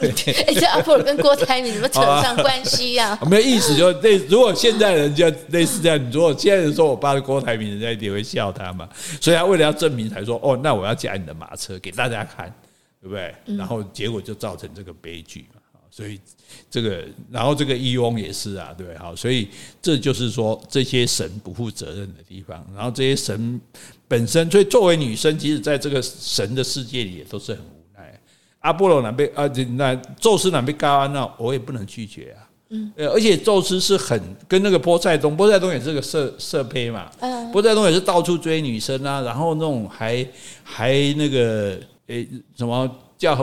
[0.00, 0.10] 对，
[0.46, 3.26] 哎，这阿波罗跟郭台铭怎么扯上关系呀、 啊？
[3.28, 8.88] 没有意思，就类，如果现在人家类似这样，如果现在人说我爸是郭台铭，人家一定会笑他嘛。
[9.20, 12.46] 所以他为了要证明，才说，哦，那我要驾你的马车给大家看，
[13.02, 13.34] 对不对？
[13.56, 15.57] 然后结果就造成这个悲剧嘛。
[15.98, 16.20] 所以
[16.70, 19.48] 这个，然后这个义翁也是啊，对，好，所以
[19.82, 22.64] 这就是说这些神不负责任的地方。
[22.72, 23.60] 然后这些神
[24.06, 28.16] 本身，所以作为女生，其实在这个神的世界里也都是很无奈。
[28.60, 29.44] 阿波罗那边啊，
[29.76, 32.46] 那宙斯那边高安，那我也不能拒绝啊。
[32.68, 37.10] 嗯，而且宙斯是很跟那个波塞冬，波塞冬也是个色色胚嘛。
[37.18, 40.24] 嗯，波塞冬也是到处追女生啊，然后那种还
[40.62, 42.24] 还那个诶
[42.56, 43.34] 什么叫。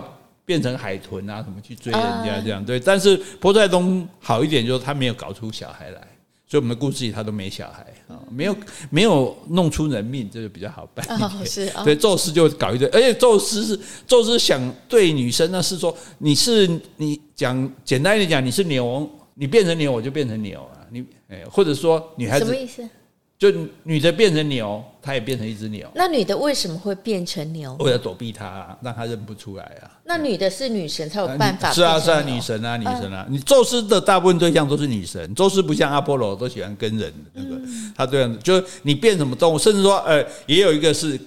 [0.46, 2.80] 变成海豚啊，什么去追人家这样对？
[2.80, 6.00] 但是波塞冬好一点，就是他没有搞出小孩来，
[6.48, 8.56] 所以我们的故事里他都没小孩啊，没有
[8.92, 11.46] 没有弄出人命，这就比较好办一点。
[11.46, 22.88] 是，对，宙斯就搞一堆，而且宙斯是宙斯想对女生呢，是说你是你讲简单一点讲，你是牛，你变成牛我就变成牛啊，你哎，或者说女孩子什么意思？
[23.38, 23.52] 就
[23.84, 25.86] 女的变成牛，她也变成一只牛。
[25.94, 27.76] 那女的为什么会变成牛？
[27.80, 29.92] 为了躲避他，啊，让他认不出来啊。
[30.06, 31.72] 那女的是女神才有办法。
[31.74, 33.28] 是啊，是啊，女神啊，女神啊。
[33.30, 37.62] 你宙斯的大部分对象都是女神，宙斯不像阿波罗都喜欢跟人的那个，
[37.96, 41.20] 他这样子，就是你变什么动物，甚至说，呃，也有一个是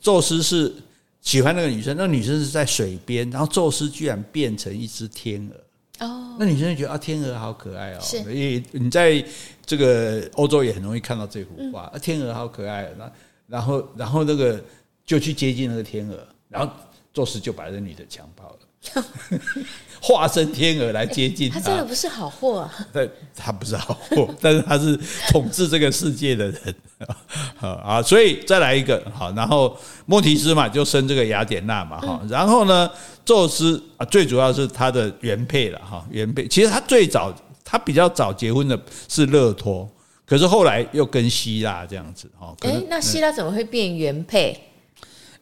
[0.00, 0.74] 宙斯是
[1.20, 5.60] 喜欢那个女生，那个女生是在水边，然后宙斯居然变成一只天鹅。
[6.00, 8.00] 哦，那女生就觉得啊，天鹅好可爱哦。
[8.00, 9.24] 是，因为你在
[9.64, 12.90] 这个欧洲也很容易看到这幅画，啊，天鹅好可爱。
[12.98, 13.10] 那
[13.46, 14.62] 然后然后那个
[15.04, 16.72] 就去接近那个天鹅，然后
[17.12, 18.58] 宙斯就把那女的强暴了。
[20.00, 22.72] 化身天鹅来接近他，他真的不是好货啊！
[22.92, 24.96] 对，他不是好货， 但是他是
[25.30, 26.74] 统治这个世界的人
[27.60, 28.00] 啊！
[28.00, 32.88] 所以再来一个好，然后莫提斯嘛，就生这个雅典娜嘛哈，然后呢，
[33.24, 39.90] 宙斯啊，最主要是他的原配了哈，原配其实他最早他比较早结婚的是勒托，
[40.24, 42.54] 可是后来又跟希腊这样子哈。
[42.60, 44.56] 哎，那希腊怎么会变原配？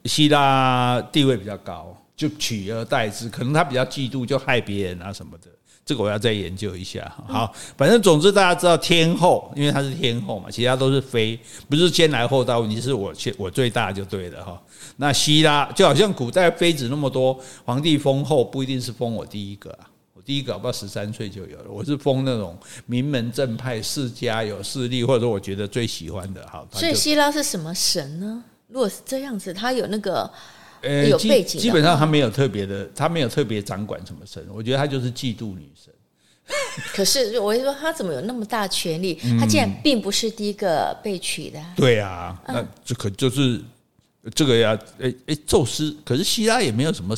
[0.07, 1.94] 希腊地位比较高。
[2.17, 5.49] 就取而代之，可能他比较嫉妒，就害别人啊什么的。
[5.87, 7.15] 这个我要再研究一下。
[7.29, 14.59] 好，反正总之大家知道天后，因为她是天后嘛，其他都是妃，不是先来后到，问题是我先我最大就对了哈。
[14.97, 26.67] 那希拉就好像古代妃子那么多，皇帝封后不一定是封我第一个啊，我第一个我不知道十三岁就有了，我是封那种名门正派世家有势力，或者说我觉得最喜欢的哈。
[26.73, 28.43] 所以希拉是什么神呢？
[28.69, 30.31] 如果是这样子，他有那个。
[30.85, 35.93] 呃，有背景，基本上他没有特别的，他没有特别掌管什么神，我觉得他就是嫉妒女神。
[36.93, 39.19] 可是我就说他怎么有那么大权力？
[39.41, 41.59] 他竟然并不是第一个被娶的。
[41.75, 43.61] 对啊，那这可就是
[44.35, 47.17] 这个呀，诶诶，宙斯，可是希拉也没有什么，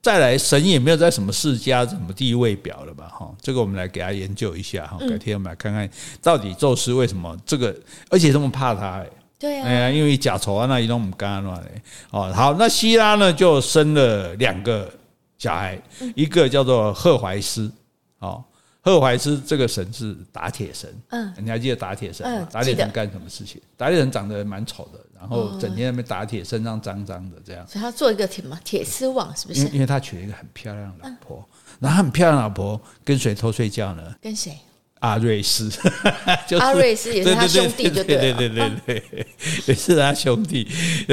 [0.00, 3.08] 再来神也没有在什么世家什么地位表了吧？
[3.08, 5.90] 哈，这个我们来给他研究一下哈，改天我们来看看
[6.22, 7.74] 到底宙斯为什么这个，
[8.08, 9.06] 而且这么怕他哎。
[9.40, 11.82] 对啊，哎呀，因为假丑啊，那一种唔干了嘞。
[12.10, 14.92] 哦，好，那希拉呢就生了两个
[15.38, 15.80] 小孩，
[16.14, 17.72] 一个叫做赫怀斯。
[18.18, 18.44] 哦，
[18.82, 20.94] 赫怀斯这个神是打铁神。
[21.08, 22.46] 嗯，你还记得打铁神吗？
[22.52, 23.58] 打铁神干什么事情？
[23.78, 27.66] 打铁神长得蛮丑的，然后整天在那边打铁，身上脏脏的这样。
[27.66, 29.60] 所以他做一个铁嘛，铁丝网是不是？
[29.60, 31.42] 因为因为他娶了一个很漂亮的老婆，
[31.78, 34.14] 然后很漂亮的老婆跟谁偷睡觉呢？
[34.20, 34.58] 跟谁？
[35.00, 35.68] 阿瑞斯，
[36.46, 39.26] 就是阿瑞斯也是他兄弟，就对对对对对，
[39.66, 40.66] 也是他兄弟，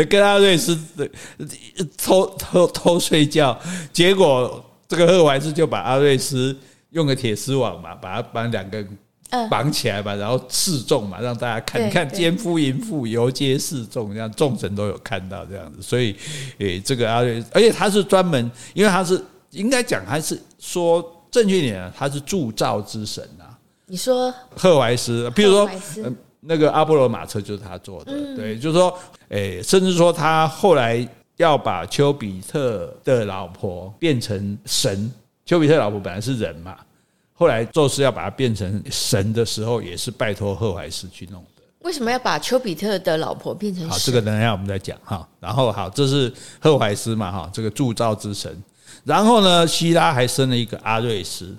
[0.10, 0.78] 跟阿瑞斯
[1.98, 3.58] 偷偷偷睡觉，
[3.92, 6.56] 结果这个赫怀斯就把阿瑞斯
[6.92, 8.86] 用个铁丝网嘛，把他把两个
[9.50, 16.14] 绑起来嘛，然后示众嘛，让大家看，看奸夫淫妇游街示众，这样众神都有看到这样子，所以
[16.58, 19.22] 诶，这个阿瑞斯，而且他是专门，因为他是
[19.52, 23.47] 应该讲还是说正确一点，他是铸造之神啊。
[23.90, 25.70] 你说赫淮斯，比如说
[26.42, 28.94] 那个阿波罗马车就是他做的，对，就是说，
[29.30, 35.10] 诶，甚至说他后来要把丘比特的老婆变成神，
[35.46, 36.78] 丘比特老婆本来是人嘛，
[37.34, 41.64] 后来宙斯要把它变成神的时候，也是拜托赫淮斯去弄的。
[41.80, 43.90] 为什么要把丘比特的老婆变成神？
[43.90, 45.26] 好，这个等一下我们再讲哈。
[45.40, 48.62] 然后好，这是赫淮斯嘛哈，这个铸造之神。
[49.06, 51.56] 然后呢，希拉还生了一个阿瑞斯。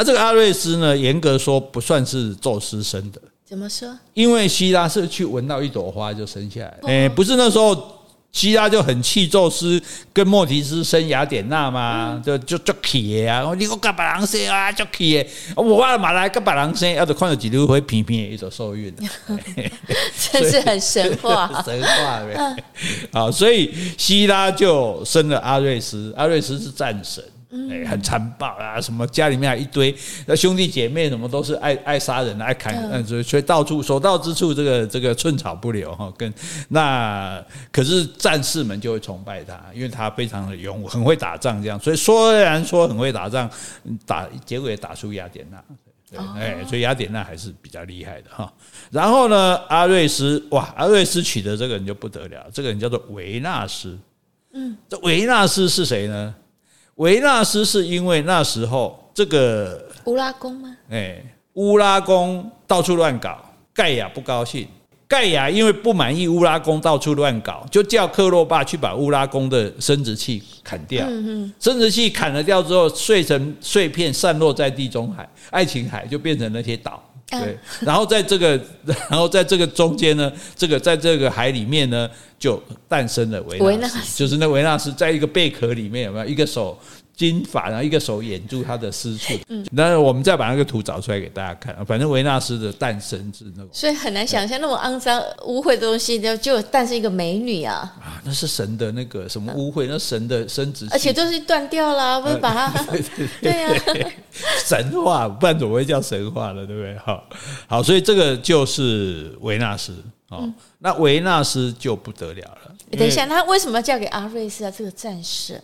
[0.00, 3.20] 那、啊、这个阿瑞斯呢，严格说不算是宙斯生的。
[3.44, 3.86] 怎么说？
[4.14, 6.78] 因为希拉是去闻到一朵花就生下来。
[6.84, 8.00] 哎，不是那时候
[8.32, 9.78] 希拉就很气宙斯
[10.10, 13.52] 跟莫提斯生雅典娜嘛，就就就气啊！
[13.52, 15.22] 你给我干别人生啊，就气！
[15.54, 18.90] 我话马来跟别人生，要是看到几度会平平的一种受孕，
[20.32, 22.56] 真是很神话， 神话呗。
[23.12, 27.22] 好，所以希拉就生了阿瑞斯，阿瑞斯是战神。
[27.52, 28.80] 哎，很残暴啊！
[28.80, 29.92] 什么家里面还一堆
[30.26, 36.12] 那兄弟姐妹，什么都是爱爱杀人、爱砍人，所以所以到处所到之处，这个这个寸草不留哈。
[36.16, 36.32] 跟
[36.68, 41.60] 那可是战士们就会崇拜他，因为他非常的勇武，很会打仗。
[41.60, 43.50] 这样，所以虽然说很会打仗，
[44.06, 45.60] 打结果也打输雅典娜。
[46.08, 48.52] 对，哎，所以雅典娜还是比较厉害的哈。
[48.92, 53.98] 然后呢，阿瑞斯哇，阿瑞斯娶的这个人就不得了，这个人叫做维纳斯。
[54.52, 56.34] 嗯，这维纳斯是谁呢？
[57.00, 60.76] 维纳斯是因为那时候这个乌拉宫吗？
[60.90, 61.16] 哎，
[61.54, 63.42] 乌拉宫到处乱搞，
[63.72, 64.68] 盖亚不高兴。
[65.08, 71.06] 盖亚因为不满意乌拉宫到处乱搞，就叫克洛巴去把乌拉宫的生殖器砍掉。
[71.58, 77.02] 生殖器砍了掉之后，碎成碎片，散落在地中海、爱琴海，就变成那些岛。
[77.30, 78.60] 对，然后在这个，
[79.08, 82.08] 然后在这个中间呢，这个在这个海里面呢，
[82.40, 86.76] 就诞生了维纳斯，就是那维纳斯在一个贝壳里面有没有一个手？
[87.16, 89.34] 金发，然后一个手掩住他的私处。
[89.50, 91.76] 嗯，那我们再把那个图找出来给大家看。
[91.84, 97.74] 反正维纳斯的诞生是那种，所以很难想象那么肮脏污秽的东西，就就诞生一个美女啊！
[98.00, 99.86] 啊，那是神的那个什么污秽？
[99.86, 102.82] 那神的生殖器，而且都是断掉了，不是把它？
[102.84, 103.52] 对对对，
[103.92, 104.10] 对啊，
[104.64, 106.64] 神话，不然怎么会叫神话了？
[106.64, 106.96] 对不对？
[107.04, 107.22] 好，
[107.66, 109.92] 好，所以这个就是维纳斯。
[110.30, 112.74] 哦，那维纳斯就不得了了。
[112.92, 114.70] 等一下，他为什么要嫁给阿瑞斯啊？
[114.70, 115.62] 这个战神。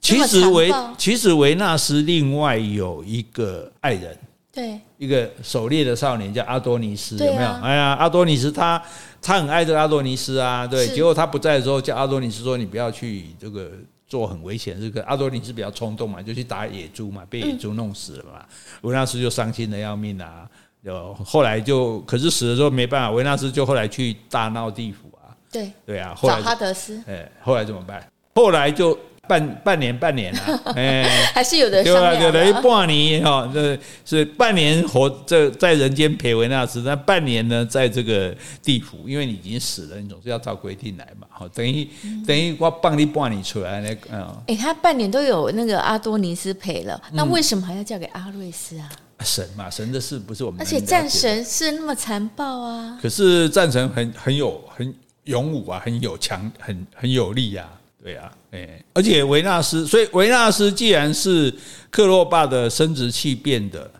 [0.00, 4.16] 其实维其实维纳斯另外有一个爱人，
[4.52, 7.48] 对，一个狩猎的少年叫阿多尼斯，有没有？
[7.60, 8.80] 哎呀，阿多尼斯他
[9.20, 10.86] 他很爱这个阿多尼斯啊，对。
[10.88, 13.72] 结果他不在的时候，叫阿多尼斯说：“你不要去这个
[14.06, 18.44] 做很危险。”这个阿多尼斯比较冲动嘛，就去打野猪嘛，被野猪弄死了嘛。
[18.82, 20.48] 维纳斯就伤心的要命啊，
[20.86, 27.02] 就后来就可是死的时候没办法，维纳斯就后来去大闹地府啊，对对啊，找哈德斯。
[27.08, 28.08] 哎，后来怎么办？
[28.34, 28.96] 后来就。
[29.28, 31.02] 半半年半年啊， 哎，
[31.34, 32.30] 还是有的商量的。
[32.30, 38.32] 对，半年哈，这是半年活这在人间陪维纳斯，那半年呢，在这个
[38.62, 41.26] 地府，因为你已经死了，你总是要照规定来嘛。
[41.28, 41.88] 好，等于
[42.24, 44.32] 等于我帮你半年出来那个。
[44.46, 48.88] 哎，他半年都有那个阿多尼斯陪了，那为什么还要嫁给阿瑞斯啊？
[49.20, 50.60] 神嘛，神的事不是我们。
[50.60, 52.98] 而且战神是那么残暴啊。
[53.00, 54.94] 可是战神很很有很
[55.24, 57.68] 勇武啊，很有强，很很有力啊。
[58.02, 61.52] 对啊，哎，而且维纳斯，所以维纳斯既然是
[61.90, 63.90] 克洛巴的生殖器变的，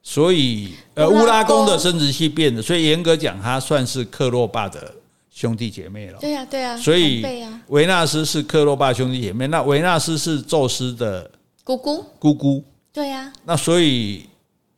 [0.00, 4.94] 所以呃乌拉宫的生殖器变的，所以严格讲，他算是克洛巴的
[5.28, 6.20] 兄弟姐妹了。
[6.20, 6.76] 对呀，对呀。
[6.76, 7.26] 所以
[7.66, 11.28] 维纳斯是克洛巴兄弟姐妹，那维纳斯是宙斯的
[11.64, 12.04] 姑姑。
[12.20, 12.62] 姑姑。
[12.92, 13.32] 对呀。
[13.44, 14.24] 那所以，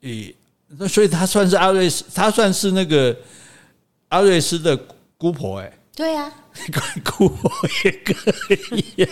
[0.03, 0.35] 诶，
[0.79, 3.17] 那所以他算是阿瑞斯，他算是那个
[4.09, 4.77] 阿瑞斯的
[5.19, 5.73] 姑婆，哎。
[5.95, 6.33] 对呀。
[7.05, 7.51] 姑婆
[7.85, 8.15] 也可
[8.75, 9.09] 以呀，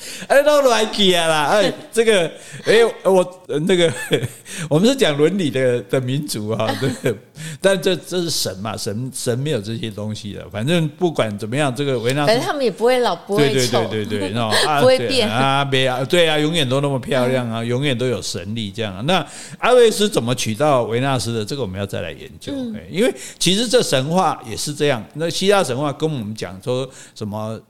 [0.28, 1.44] 哎，都乱起啊啦！
[1.46, 2.30] 哎，这个，
[2.64, 3.92] 哎，我那个，
[4.68, 6.68] 我们是讲伦理的的民族啊，
[7.02, 7.14] 对，
[7.60, 18.94] 但这这是神嘛，神神没有这些东西的，反正不管怎么样，这个维纳斯，反正他们也不会老，不会丑，对对对对对，不会变啊，没啊，对啊，永远都那么漂亮啊，永远都有神力这样。
[18.96, 19.26] 啊那
[19.58, 21.44] 阿瑞斯怎么娶到维纳斯的？
[21.44, 22.52] 这个我们要再来研究，
[22.90, 25.04] 因为其实这神话也是这样。
[25.14, 27.60] 那希腊神话跟我们讲说什么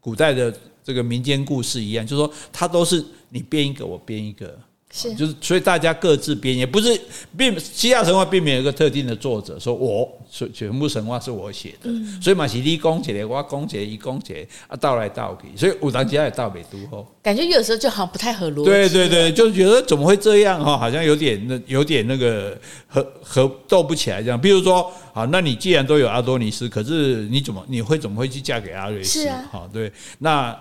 [0.00, 0.52] 古代的
[0.84, 4.58] 这个民间故事一样，就是说它都是你编一个，我编一个。
[4.94, 7.00] 是，就是所以大家各自编，也不是
[7.34, 10.06] 并希腊神话并没有一个特定的作者说我
[10.52, 18.64] 全部神话是我写的，嗯、所以嘛是你讲起来，我讲起来，一讲起来啊，倒来倒去，所以有当家也倒没读后，感觉有时候就好像不太合逻辑。
[18.64, 20.76] 对对对，就觉得怎么会这样哈？
[20.76, 22.54] 好像有点那有点那个
[22.86, 24.38] 合合斗不起来这样。
[24.38, 29.26] 比如说，好，那你既然都有阿多尼斯，可是你怎么你会怎么会去嫁给阿瑞斯？
[29.50, 30.54] 好、啊，对，那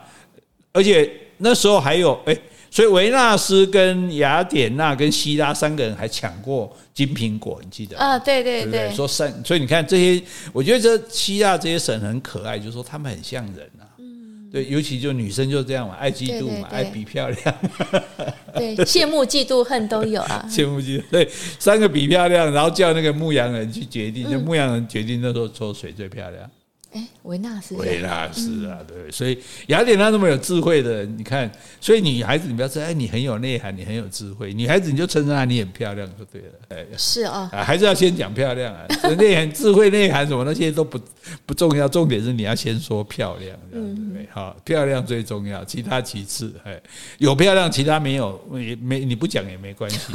[0.73, 2.33] 而且那时候还有哎。
[2.33, 2.41] 欸
[2.73, 8.17] 所以维纳斯跟雅典娜跟希拉三个人还抢过金苹果，你记得啊？
[8.17, 13.83] 对对对，说三，所以你看这些，我觉得这希腊这些神很可爱，就是说他们很像人啊。
[13.97, 17.55] 嗯，对，尤其就女生就这样嘛，爱嫉妒嘛，爱比漂亮。
[18.55, 20.45] 对，羡慕嫉妒恨都有啊。
[20.49, 26.49] 羡慕嫉妒，对，三个比漂亮，然后叫那个牧羊人去决定，就牧羊人决定那时候说谁最漂亮。
[26.93, 38.85] 哎，维纳斯，维纳斯啊，对，所以雅典娜那么有智慧的，你看，所以女孩子你不要说，哎，你很有内涵，你很有智慧，女孩子你就称赞她，你很漂亮就对了，哎，是啊，还是要先讲漂亮啊，
[39.17, 40.99] 内涵、智慧、内涵什么那些都不
[41.45, 44.27] 不重要，重点是你要先说漂亮，这样对不对？
[44.29, 46.77] 好，漂亮最重要，其他其次，哎，
[47.19, 50.11] 有漂亮，其他没有也没你不讲也没关系，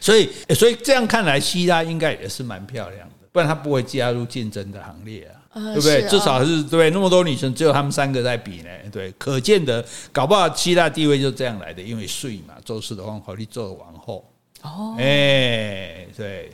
[0.00, 5.39] 所以所以这样看来，希腊应该也是蛮漂亮的，不然她不会加入竞争的行列啊。
[5.52, 6.02] 对不对？
[6.08, 8.68] 至少是对那么多女生，只有他们三个在比呢。
[8.92, 14.24] 对，可见的，搞不好希腊地位就这样来的，因为税嘛，宙斯的皇后你做了王后。
[14.62, 16.52] 哦，哎，对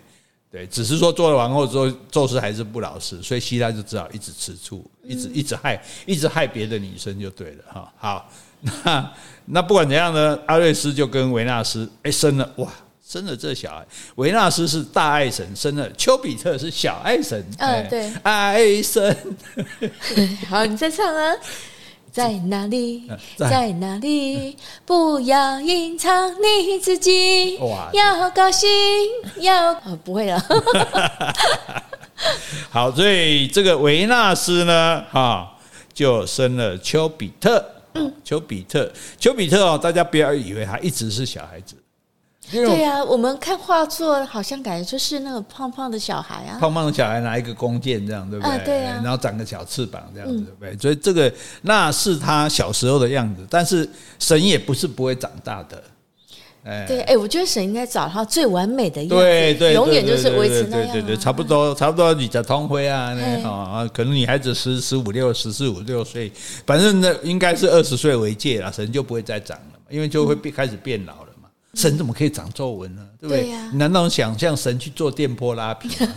[0.51, 7.92] 对，只是说做了王后之后，宙斯还是不老实，所以希腊就只好一直吃醋，一直一直害，一直害别的女生就对了哈。
[7.99, 8.30] 好，
[8.61, 9.12] 那
[9.44, 12.72] 那不管怎样呢，阿瑞斯就跟维纳斯哎生了哇。
[13.09, 13.86] 生了这小孩，
[14.16, 17.40] 维纳斯是大爱神，生了丘比特是小爱神。
[17.59, 19.16] 嗯，对，爱神。
[20.50, 21.36] 好，你再唱啊，
[22.11, 23.09] 在哪里？
[23.36, 24.57] 在哪里？
[24.84, 27.57] 不要隐藏你自己。
[27.59, 28.68] 哇，要高兴，
[29.36, 30.44] 要哦，不会了。
[32.70, 35.57] 好，所以这个维纳斯呢，哈，
[35.94, 37.64] 就生了丘比特。
[37.94, 41.76] 嗯，丘比特，丘比特哦，大家不要以为他一直是小孩子。
[42.51, 48.55] 对呀、啊，我们看画作，好像感觉就是那个胖胖的小孩啊，胖胖的小孩拿一个弓箭，这样对不对？
[48.55, 50.78] 啊对啊，然后长个小翅膀，这样子对不对？
[50.78, 51.32] 所以这个
[51.62, 53.88] 那是他小时候的样子，但是
[54.18, 55.82] 神也不是不会长大的。
[56.62, 60.92] 哎，对，哎，我觉得神应该找他最完美的样子，对对，永远就是维持那样、啊。
[60.92, 66.32] 对对对，差不多差不多你在通辉啊，那啊，可能女孩子十十五六十四五六岁，
[66.64, 71.25] 反正那应该是二十岁为界了，神就不会再长了嘛，因为就会变开始变老了。
[71.76, 73.06] 神怎么可以长皱纹呢？
[73.20, 73.50] 对不对？
[73.70, 76.14] 你难道想象神去做电波拉皮吗？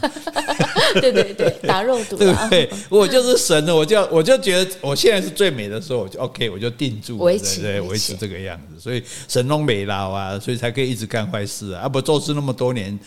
[1.01, 2.69] 对对对，打肉毒、啊， 对不对？
[2.89, 8.79] 我就是神了，我就我就觉得我现在是最美的时候，我就 OK，我就定住，维持对，维持这个样子。
[8.79, 11.81] 所以神弄美老啊，所以才可以一直干坏事啊。
[11.81, 12.97] 啊不，宙斯那么多年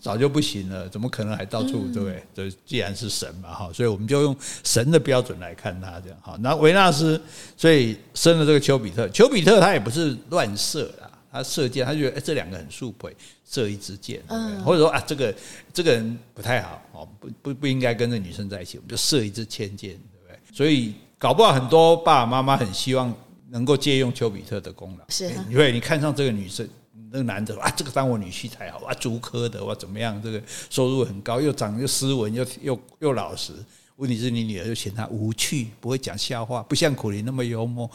[0.00, 2.50] 早就不行了，怎么可能还到处、嗯、对不对？
[2.50, 6.36] 就既然是神嘛哈，所以我们就用神的标准来看他这样哈。
[6.40, 7.20] 那维纳斯
[7.56, 11.05] 所以生了这个丘比特，丘比特他也不是乱射啦。
[11.36, 13.14] 他射箭，他觉得哎，这两个很速配，
[13.44, 14.22] 射一支箭，
[14.64, 15.34] 或者说啊，这个
[15.72, 20.38] 这个人不太好哦，不不不应该跟这女生在一起，我们就射一支千箭，对不对？
[20.52, 23.14] 所以搞不好很多爸爸妈妈很希望
[23.50, 26.68] 能够借用丘比特的功劳，是，因为你看上这个女生，
[27.10, 30.20] 那个男的啊，这个当我女婿才好啊，足科的哇，怎么样？
[30.22, 33.52] 这个收入很高，又长又斯文，又又又老实。
[33.96, 37.90] 问题是你女儿就嫌他无趣，不会讲笑话，不像苦苓那么幽默。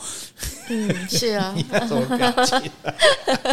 [0.69, 2.71] 嗯，是啊， 你要怎么感情？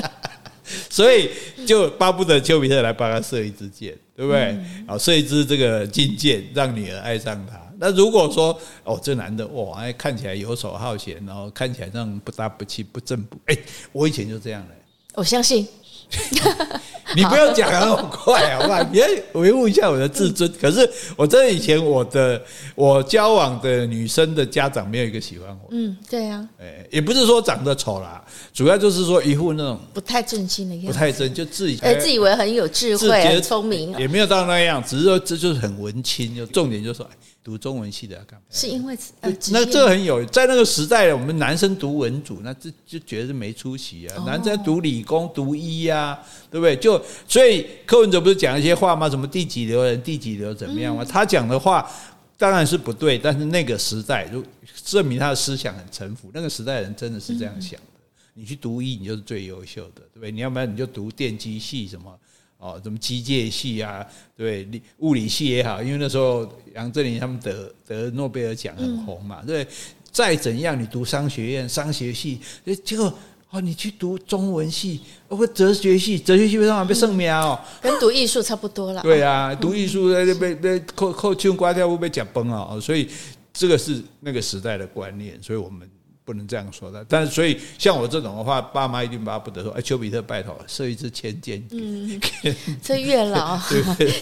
[0.91, 1.31] 所以
[1.67, 4.59] 就巴不得丘比特来帮他射一支箭，对不对？
[4.87, 7.61] 好，射一支这个金箭，让女儿爱上他。
[7.79, 13.57] 那如果说哦，这男的哇，看起来游手好闲，然后看起来这样不搭不气不正不哎，
[13.93, 14.75] 我以前就这样嘞。
[15.15, 15.67] 我相信。
[17.17, 18.83] 你不要讲的那么快好不好？
[18.93, 20.51] 你要维护一下我的自尊。
[20.61, 22.41] 可是我真的以前我的
[22.75, 25.69] 我交往的女生的家长没有一个喜欢我。
[25.71, 26.47] 嗯，对呀。
[26.61, 36.37] 哎，也不是说长得丑啦，主要就是说一副那种不太正经的样子，不太正，就自己哎，自以为很有智慧、很聪明，也没有到那样，只是说这就是很文青。
[36.37, 37.09] 就重点就是说。
[37.41, 38.45] 读中文系的要干嘛？
[38.51, 44.23] 是因为呃，那这很有，在那个时代，我们男生读文组，那这就觉得是没出息啊。
[44.27, 46.19] 男生读理工读医呀，
[46.51, 46.77] 对不对？
[46.77, 49.11] 就所以柯文哲不是讲一些话吗？
[49.11, 51.05] 什么第几流人，第几流怎么样吗？
[51.05, 51.91] 他讲的话
[52.37, 54.43] 当然是不对，但是那个时代就
[54.85, 56.31] 证明他的思想很陈腐。
[56.33, 57.87] 那个时代人真的是这样想的。
[58.35, 60.31] 你去读医，你就是最优秀的，对不对？
[60.31, 62.17] 你要不然你就读电机系什么。
[62.59, 64.05] 哦，什么机械系啊，
[64.37, 64.69] 对，
[64.99, 69.67] 物理系也好，因为那时候杨振宁他们得得诺贝尔奖很红嘛，对。
[70.11, 72.41] 再怎样，你读商学院、商学系，
[72.83, 73.13] 结果
[73.51, 77.49] 哦，你去读中文系，或哲学系，哲学系为什么被圣苗？
[77.49, 79.03] 哦，跟读艺术差不多了。
[79.03, 82.79] 对啊，读艺术被被扣扣秋瓜掉，会被讲崩啊！
[82.81, 83.09] 所以
[83.53, 85.89] 这个是那个时代的观念，所以我们。
[86.29, 92.21] 不能这样说的，但是所以像我这种的话，爸妈一定巴不得说：“哎，丘比特拜托射一支千箭。”嗯，
[92.85, 93.59] 这月老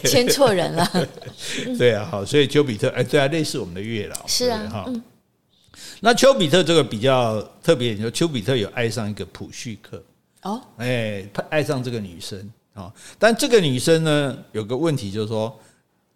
[0.04, 0.88] 牵 错人了。
[1.76, 4.24] 对啊，好，所以丘比特，哎，对啊，类似我们的月老。
[4.28, 4.92] 是啊，哈。
[6.00, 10.02] 那丘比特这个比较特别，你说丘比特有爱上一个普绪克
[10.42, 15.58] 哦，哎，爱上这个女生啊，但这个女生呢，有个问题就是说，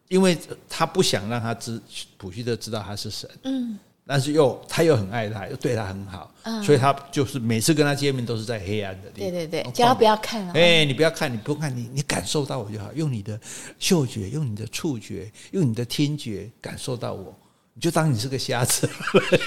[0.09, 0.39] 因为
[0.69, 1.81] 他不想让他知
[2.17, 3.79] 普绪特知道他是神，嗯。
[4.07, 9.31] 但是又他又很爱他，又对他很好，嗯、所以他就是每次跟他见面都是在黑暗的地方。
[9.31, 10.45] 对对对，叫他不要看。
[10.49, 13.39] 哎、欸，你不要看，你不用看，你你感受到我就好，用你的
[13.79, 17.33] 嗅觉，用你的触觉，用你的听觉感受到我，
[17.75, 18.89] 你就当你是个瞎子。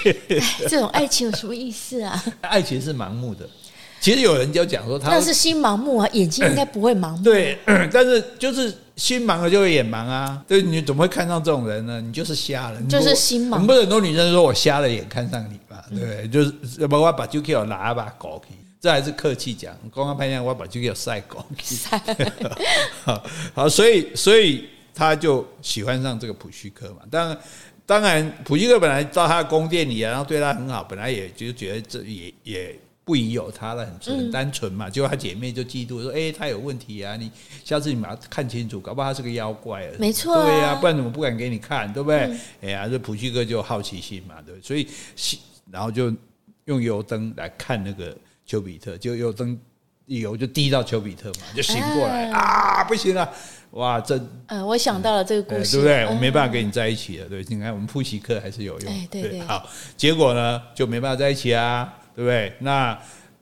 [0.68, 2.24] 这种爱情有什么意思啊？
[2.42, 3.48] 爱情是盲目的。
[4.00, 7.24] 其实有人就讲说他，他那是心盲目啊，眼睛应该不会盲目。
[7.24, 7.58] 对，
[7.90, 10.44] 但是就是心盲了就会眼盲啊。
[10.46, 12.02] 对，你怎么会看上这种人呢？
[12.02, 13.64] 你就是瞎了，就是心盲。
[13.64, 15.82] 不是很多女生说我瞎了眼看上你吧？
[15.88, 19.74] 对，就是包括把 JQ 我拿把狗去，这还是客气讲。
[19.94, 21.74] 刚刚拍下我把就给我晒狗去。
[23.04, 26.98] 好，好，所以所以他就喜欢上这个普须科嘛。
[27.10, 27.38] 当然，
[27.86, 32.78] 当然普须科本来到他的宫殿里啊，然后对他很好，本来也就觉得这也也。
[33.06, 34.88] 不疑有他了，很很单纯嘛。
[34.88, 37.14] 结果他姐妹就嫉妒说：“哎，他有问题啊！
[37.16, 37.30] 你
[37.62, 42.34] 下次你把他看清楚，搞不好他是个妖怪。”没错，对呀，不然怎么不敢给你看，对不对？
[42.62, 44.88] 哎呀，这普希哥就好奇心嘛，对，所以
[45.70, 46.10] 然后就
[46.64, 48.16] 用油灯来看那个
[48.46, 49.60] 丘比特，就油灯
[50.06, 52.84] 油就滴到丘比特嘛，就醒过来啊！
[52.84, 53.30] 不行了，
[53.70, 56.06] 哇，这嗯，我想到了这个故事，对不对？
[56.06, 59.40] 我没办法跟你在一起了，对，你看我们复习课还是有用，对对。
[59.40, 61.92] 好，结果呢就没办法在一起啊。
[62.16, 62.52] 对不对？
[62.60, 62.96] 那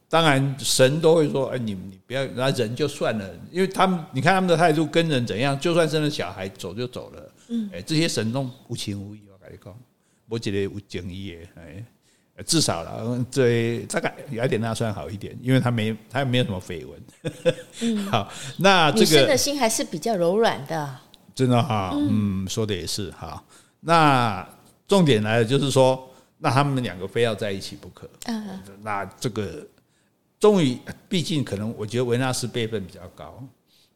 [0.08, 7.32] 当然，神都会说：“哎，你你不要，那人就算了，因为他们，你看他们的态度跟人怎样，就算生了小孩，走就走了。
[7.48, 9.78] 嗯，哎，这些神都无情无义，我跟你讲，
[10.26, 11.60] 我觉得无情义的。
[11.60, 11.84] 哎，
[12.46, 17.02] 至少了，这大概有一点那算好一点，因为她没，她也没有什么绯闻。
[17.80, 20.96] 嗯， 好，那这个女生的心还是比较柔软的，
[21.34, 23.42] 真的哈，嗯，说的也是哈。
[23.80, 24.48] 那
[24.86, 26.08] 重点来了，就是说。
[26.44, 28.10] 那他们两个非要在一起不可。
[28.24, 29.64] 嗯，那这个
[30.40, 30.76] 终于，
[31.08, 33.40] 毕竟可能我觉得维纳斯辈分比较高，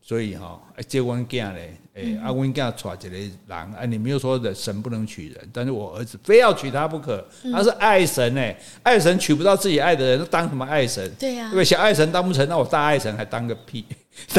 [0.01, 3.31] 所以哈，哎，结婚嫁嘞，哎，阿温嫁娶这个人，
[3.77, 11.11] 哎，你没有说的神不能娶人，但是我儿子非要娶她不可，他是爱神哎，爱神娶不到自己爱的人，当什么爱神？
[11.19, 13.85] 对呀，因为小爱神当不成，那我大爱神还当个屁？
[14.29, 14.39] 是，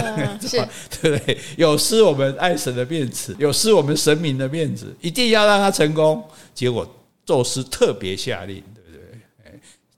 [1.01, 1.37] 对不对？
[1.57, 6.23] 有失我们爱神的面子，有失我们神明的面子，一定要让他成功。
[6.53, 6.87] 结果。
[7.27, 9.19] 宙斯特别下令，对不对？
[9.43, 9.51] 哎，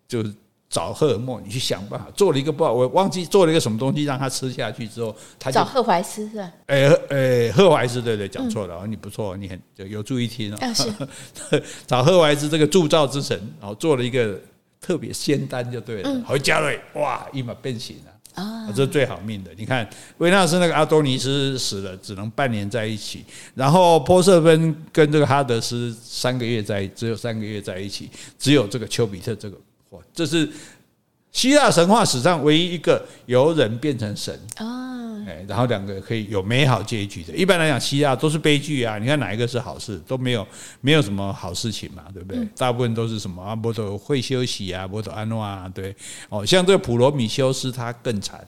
[0.08, 0.34] 就是
[0.70, 6.52] 找赫尔墨，你去想办法做了一个不好，我忘记做了一个什么东西，让他吃下去之后，他就找赫淮斯是吧？
[6.68, 9.60] 哎哎，赫淮斯，对对，讲错了，你不错，你很
[9.90, 10.58] 有注意听哦。
[10.74, 14.40] 是 找赫淮斯这个铸造之神，然后做了一个
[14.80, 16.22] 特别仙丹，就对了。
[16.26, 18.14] 回家了，哇，立马变形了。
[18.36, 19.50] 啊，这是最好命的。
[19.58, 19.90] 你看，
[20.20, 23.26] 维纳斯那个阿多尼斯死了，只能半年在一起。
[23.56, 28.08] 然后波瑟芬跟这个哈德斯三个月在，只有三个月在一起。
[28.38, 29.58] 只有这个丘比特这个，
[29.90, 30.50] 哇，这是
[31.32, 34.98] 希腊神话史上唯一一个由人变成神啊。
[35.28, 37.34] 哎，然后两个可以有美好结局的。
[37.34, 38.98] 一般来讲，希腊都是悲剧啊。
[38.98, 40.02] 你看哪一个是好事？
[40.08, 40.48] 都没有，
[40.82, 42.48] 没有什么好事情嘛，对不对？
[42.56, 43.56] 大部分都是什么啊？
[43.56, 45.96] 波多会休息啊，波多安诺啊，对。
[46.30, 48.44] 哦，像这个普罗米修斯他更惨。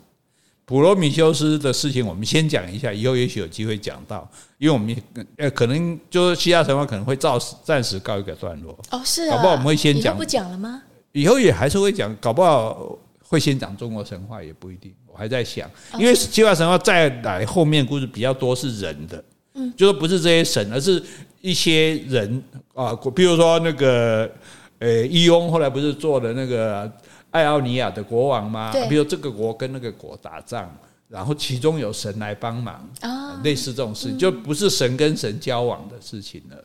[0.65, 4.27] 普罗米修斯的事情，我们先讲一下，以后也许有机会讲到。
[4.57, 4.95] 因为我们
[5.37, 8.75] 呃，可能就是希腊神话可能会暂时暂时告一个段落。
[8.89, 9.35] 哦，是啊。
[9.35, 10.17] 搞不好我们会先讲。
[10.17, 10.81] 不讲了吗？
[11.13, 14.93] 以后也还是会讲，搞不好会先讲中国神话，也不一定。
[15.07, 19.21] 我还在想，因为希腊神话再来后面故事比较多是人的，
[19.55, 21.03] 嗯，就说不是这些神，而是
[21.41, 22.41] 一些人
[22.73, 24.31] 啊，比如说那个
[24.79, 26.89] 呃，伊翁后来不是做了那个
[27.29, 28.71] 爱奥尼亚的国王吗？
[28.71, 30.73] 对，比如这个国跟那个国打仗，
[31.09, 36.55] 然后其中有神来帮忙啊，类似这种事，就不是神跟神交往的事情了。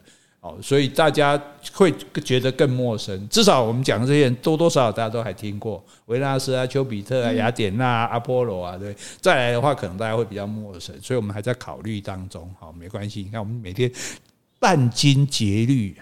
[0.62, 1.40] 所以大家
[1.72, 1.92] 会
[2.24, 3.28] 觉得更陌生。
[3.28, 8.94] 至少我们讲的这些人多多少少大家都还听过维纳斯啊、丘比特啊、雅典娜、阿波罗啊，对。
[9.20, 12.50] 再来的话，可能大家会比较陌生，所以我们还在考虑当中。
[12.58, 13.22] 好，没关系。
[13.22, 13.90] 你看，我们每天
[14.60, 15.96] 殚精竭虑，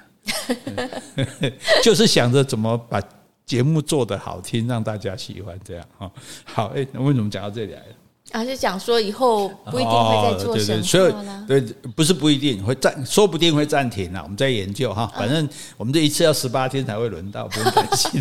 [1.82, 3.02] 就是想着怎么把
[3.44, 5.86] 节目做得好听，让大家喜欢这样。
[5.98, 6.10] 哈，
[6.44, 7.86] 好，哎，那为什么讲到这里来了？
[8.34, 11.44] 啊，就讲说以后不一定会再做神话了。
[11.46, 11.60] 对，
[11.94, 14.20] 不是不一定会暂，说不定会暂停了。
[14.24, 18.20] 我们在研究哈，反正我们这一次要十八天才会轮到，不用担心。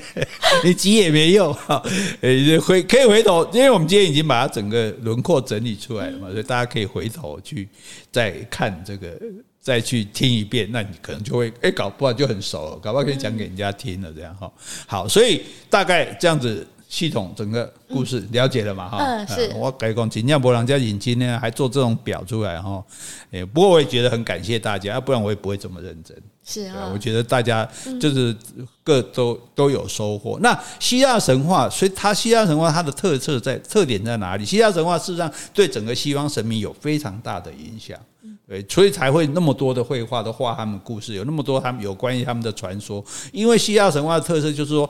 [0.64, 1.82] 你急也没用哈，
[2.22, 7.68] 呃，回可以回头，因为我们今天已经把它整个轮廓整理出来了嘛，所以大家可以回头去
[8.10, 9.20] 再看这个，
[9.60, 14.50] 再去听一遍，那你可能就会哎，搞不好就很熟了，搞不好可以讲给人家听了这样哈。
[14.86, 16.66] 好，所以大概这样子。
[16.92, 18.86] 系统整个故事了解了嘛？
[18.86, 19.50] 哈、嗯，是。
[19.56, 22.84] 我改讲，尽量不让人家引进呢，还做这种表出来哈。
[23.30, 26.14] 诶，不过我也觉得很感谢大家，要不然我也不会这么认真。
[26.44, 27.66] 是啊，我觉得大家
[27.98, 28.36] 就是
[28.84, 30.38] 各都都有收获。
[30.42, 34.44] 那希腊神话，所以它希腊神话它的特色在特点在哪里？
[34.44, 37.98] 希腊神话事实上对整个西方神明有非常大的影响。
[38.46, 43.02] 对，所以才会那么多的绘画都画他们故事，有那么多他们有关于他们的传说。
[43.32, 44.86] 因为希腊神话的特色就是说。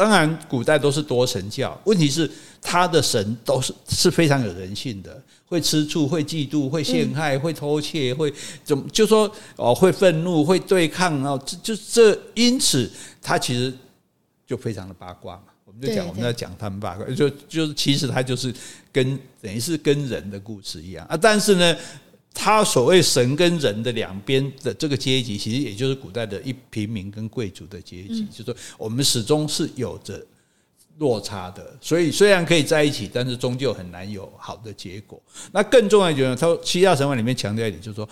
[0.00, 2.28] 当然古代都是多神教，问题是
[2.60, 8.32] 他的神都是是非常有人性的，会吃醋，会嫉妒，会陷害，会偷窃，会
[8.64, 12.90] 怎么就说哦，会愤怒，会对抗啊，就这因此
[13.22, 13.72] 他其实
[14.44, 15.44] 就非常的八卦嘛。
[15.64, 18.52] 我们就讲我们在讲他们八卦，就就是其实他就是
[18.90, 21.76] 跟等于是跟人的故事一样啊，但是呢。
[22.34, 30.20] 他所谓神跟人的两边的这个阶级，其实也就是古代的一平民跟贵族的阶级，就是说我们始终是有着
[30.98, 31.74] 落差的。
[31.80, 35.22] 所以虽然可以在一起，但是终究很难有好的结果。
[35.52, 38.06] 那更重要一点呢，他说希腊神话里面强调一点，就是说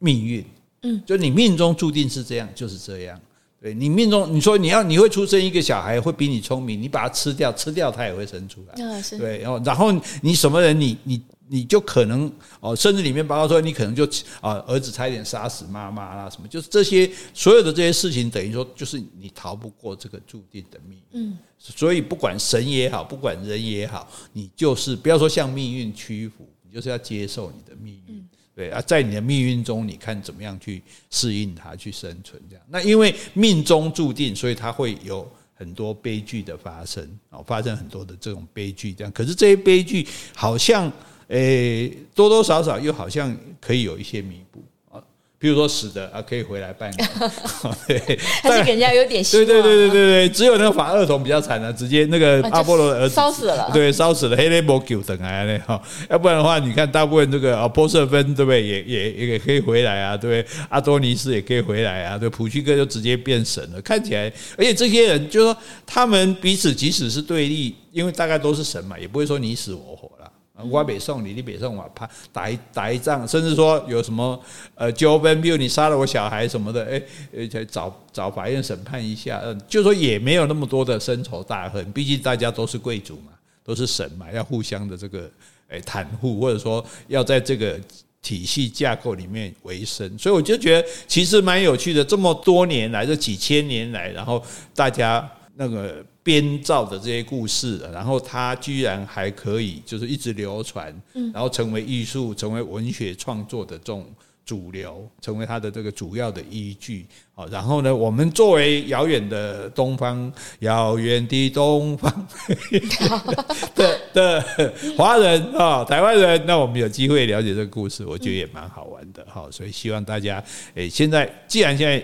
[0.00, 0.44] 命运，
[0.82, 3.18] 嗯，就你命中注定是这样，就是这样。
[3.60, 9.02] 对你命中，你说你要你会出生一个小孩会比你聪明，你把它吃掉，吃掉他也会生出来。
[9.16, 11.22] 对，然后然后你什么人，你你。
[11.52, 14.06] 你就可能哦，甚至里面包括说，你可能就
[14.40, 21.30] 啊，儿子差一点杀死妈妈啦，什么，就是这些所有的这些事情，等于说就是你逃不过这个注定的命运。
[21.30, 28.26] 嗯，所以不管神也好，不管人也好，你就是不要说向命运屈服，你就是要接受你的命运。
[28.54, 32.64] 对啊，在你的命运中，你看怎么样去适应它，去生存这样。
[32.70, 39.12] 那因为命中注定，所以它会有很多悲剧的发生啊，发生很多的这种悲剧这样。
[39.12, 40.90] 可是这些悲剧好像。
[41.32, 45.00] 诶，多多少少又好像可以有一些弥补啊，
[45.38, 46.92] 比如说死的啊，可以回来办，
[47.88, 49.46] 对，还是给人家有点希望。
[49.46, 60.66] 对对对对对对，只有那个法厄同比较惨了，直接那个阿波罗的儿子烧死了，对，烧死了，黑雷摩狗等来呢哈，要不然的话，你看大部分这个啊波瑟芬对不对，也也也可以回来啊，对不对？
[60.68, 65.56] 阿多尼斯也可以回来啊，对，普希哥就直接变神了，看起来，而且这些人就是说
[65.86, 70.30] 他们彼此即使是对立，因为大概都是神嘛，也不会说你死我活了。
[70.70, 74.38] 我北宋你，你北宋我怕打一打一仗，甚至说有什么
[74.74, 77.02] 呃纠纷，比如你杀了我小孩什么的，哎，
[77.36, 83.32] 而且找找法院审判一下，嗯，就说也没有那么多的深仇大恨，毕竟大家都是贵族嘛，
[83.64, 85.28] 都是神嘛，要互相的这个
[85.68, 87.80] 哎袒护，或者说要在这个
[88.20, 94.40] 体系架构里面维生，所以我就觉得其实蛮有趣的，这么多年来，这几千年来，然后
[94.76, 96.04] 大家那个。
[96.24, 100.94] 编造的这些故事，然后它居然还可以就是一直流传，
[101.34, 104.06] 然后成为艺术、成为文学创作的这种
[104.46, 107.04] 主流，成为它的这个主要的依据。
[107.34, 112.28] 好，然后呢，我们作为遥远的东方，遥远的东方
[113.74, 119.26] 的 的华人啊，台湾人，那我们有机会了解这个故事，我觉得也蛮好玩的。
[119.28, 120.40] 好，所以希望大家，
[120.76, 122.00] 诶，现在既然现在。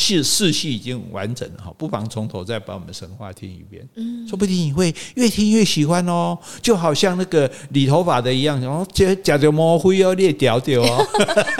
[0.00, 11.06] 是世系已经完整了哈，不妨从头再把我们神话听一遍，嗯，说不定你会越听越喜欢哦，就好像那个理头发的一样，然后这假的模糊要裂掉掉哦。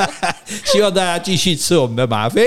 [0.65, 2.47] 希望大家继续吃我们的吗啡。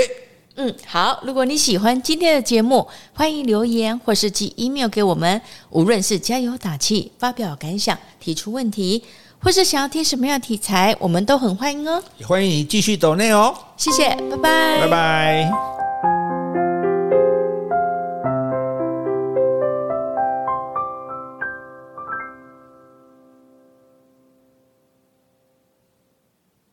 [0.55, 5.39] 嗯，好，如果你喜欢今天的节目，欢迎留言或是寄 email 给我们，
[5.69, 9.03] 无论是加油打气、发表感想、提出问题，
[9.43, 12.01] 或是想要听什么样的题材，我们都很欢迎哦。
[12.17, 16.22] 也欢迎你继续抖内哦，谢谢，拜拜，拜拜。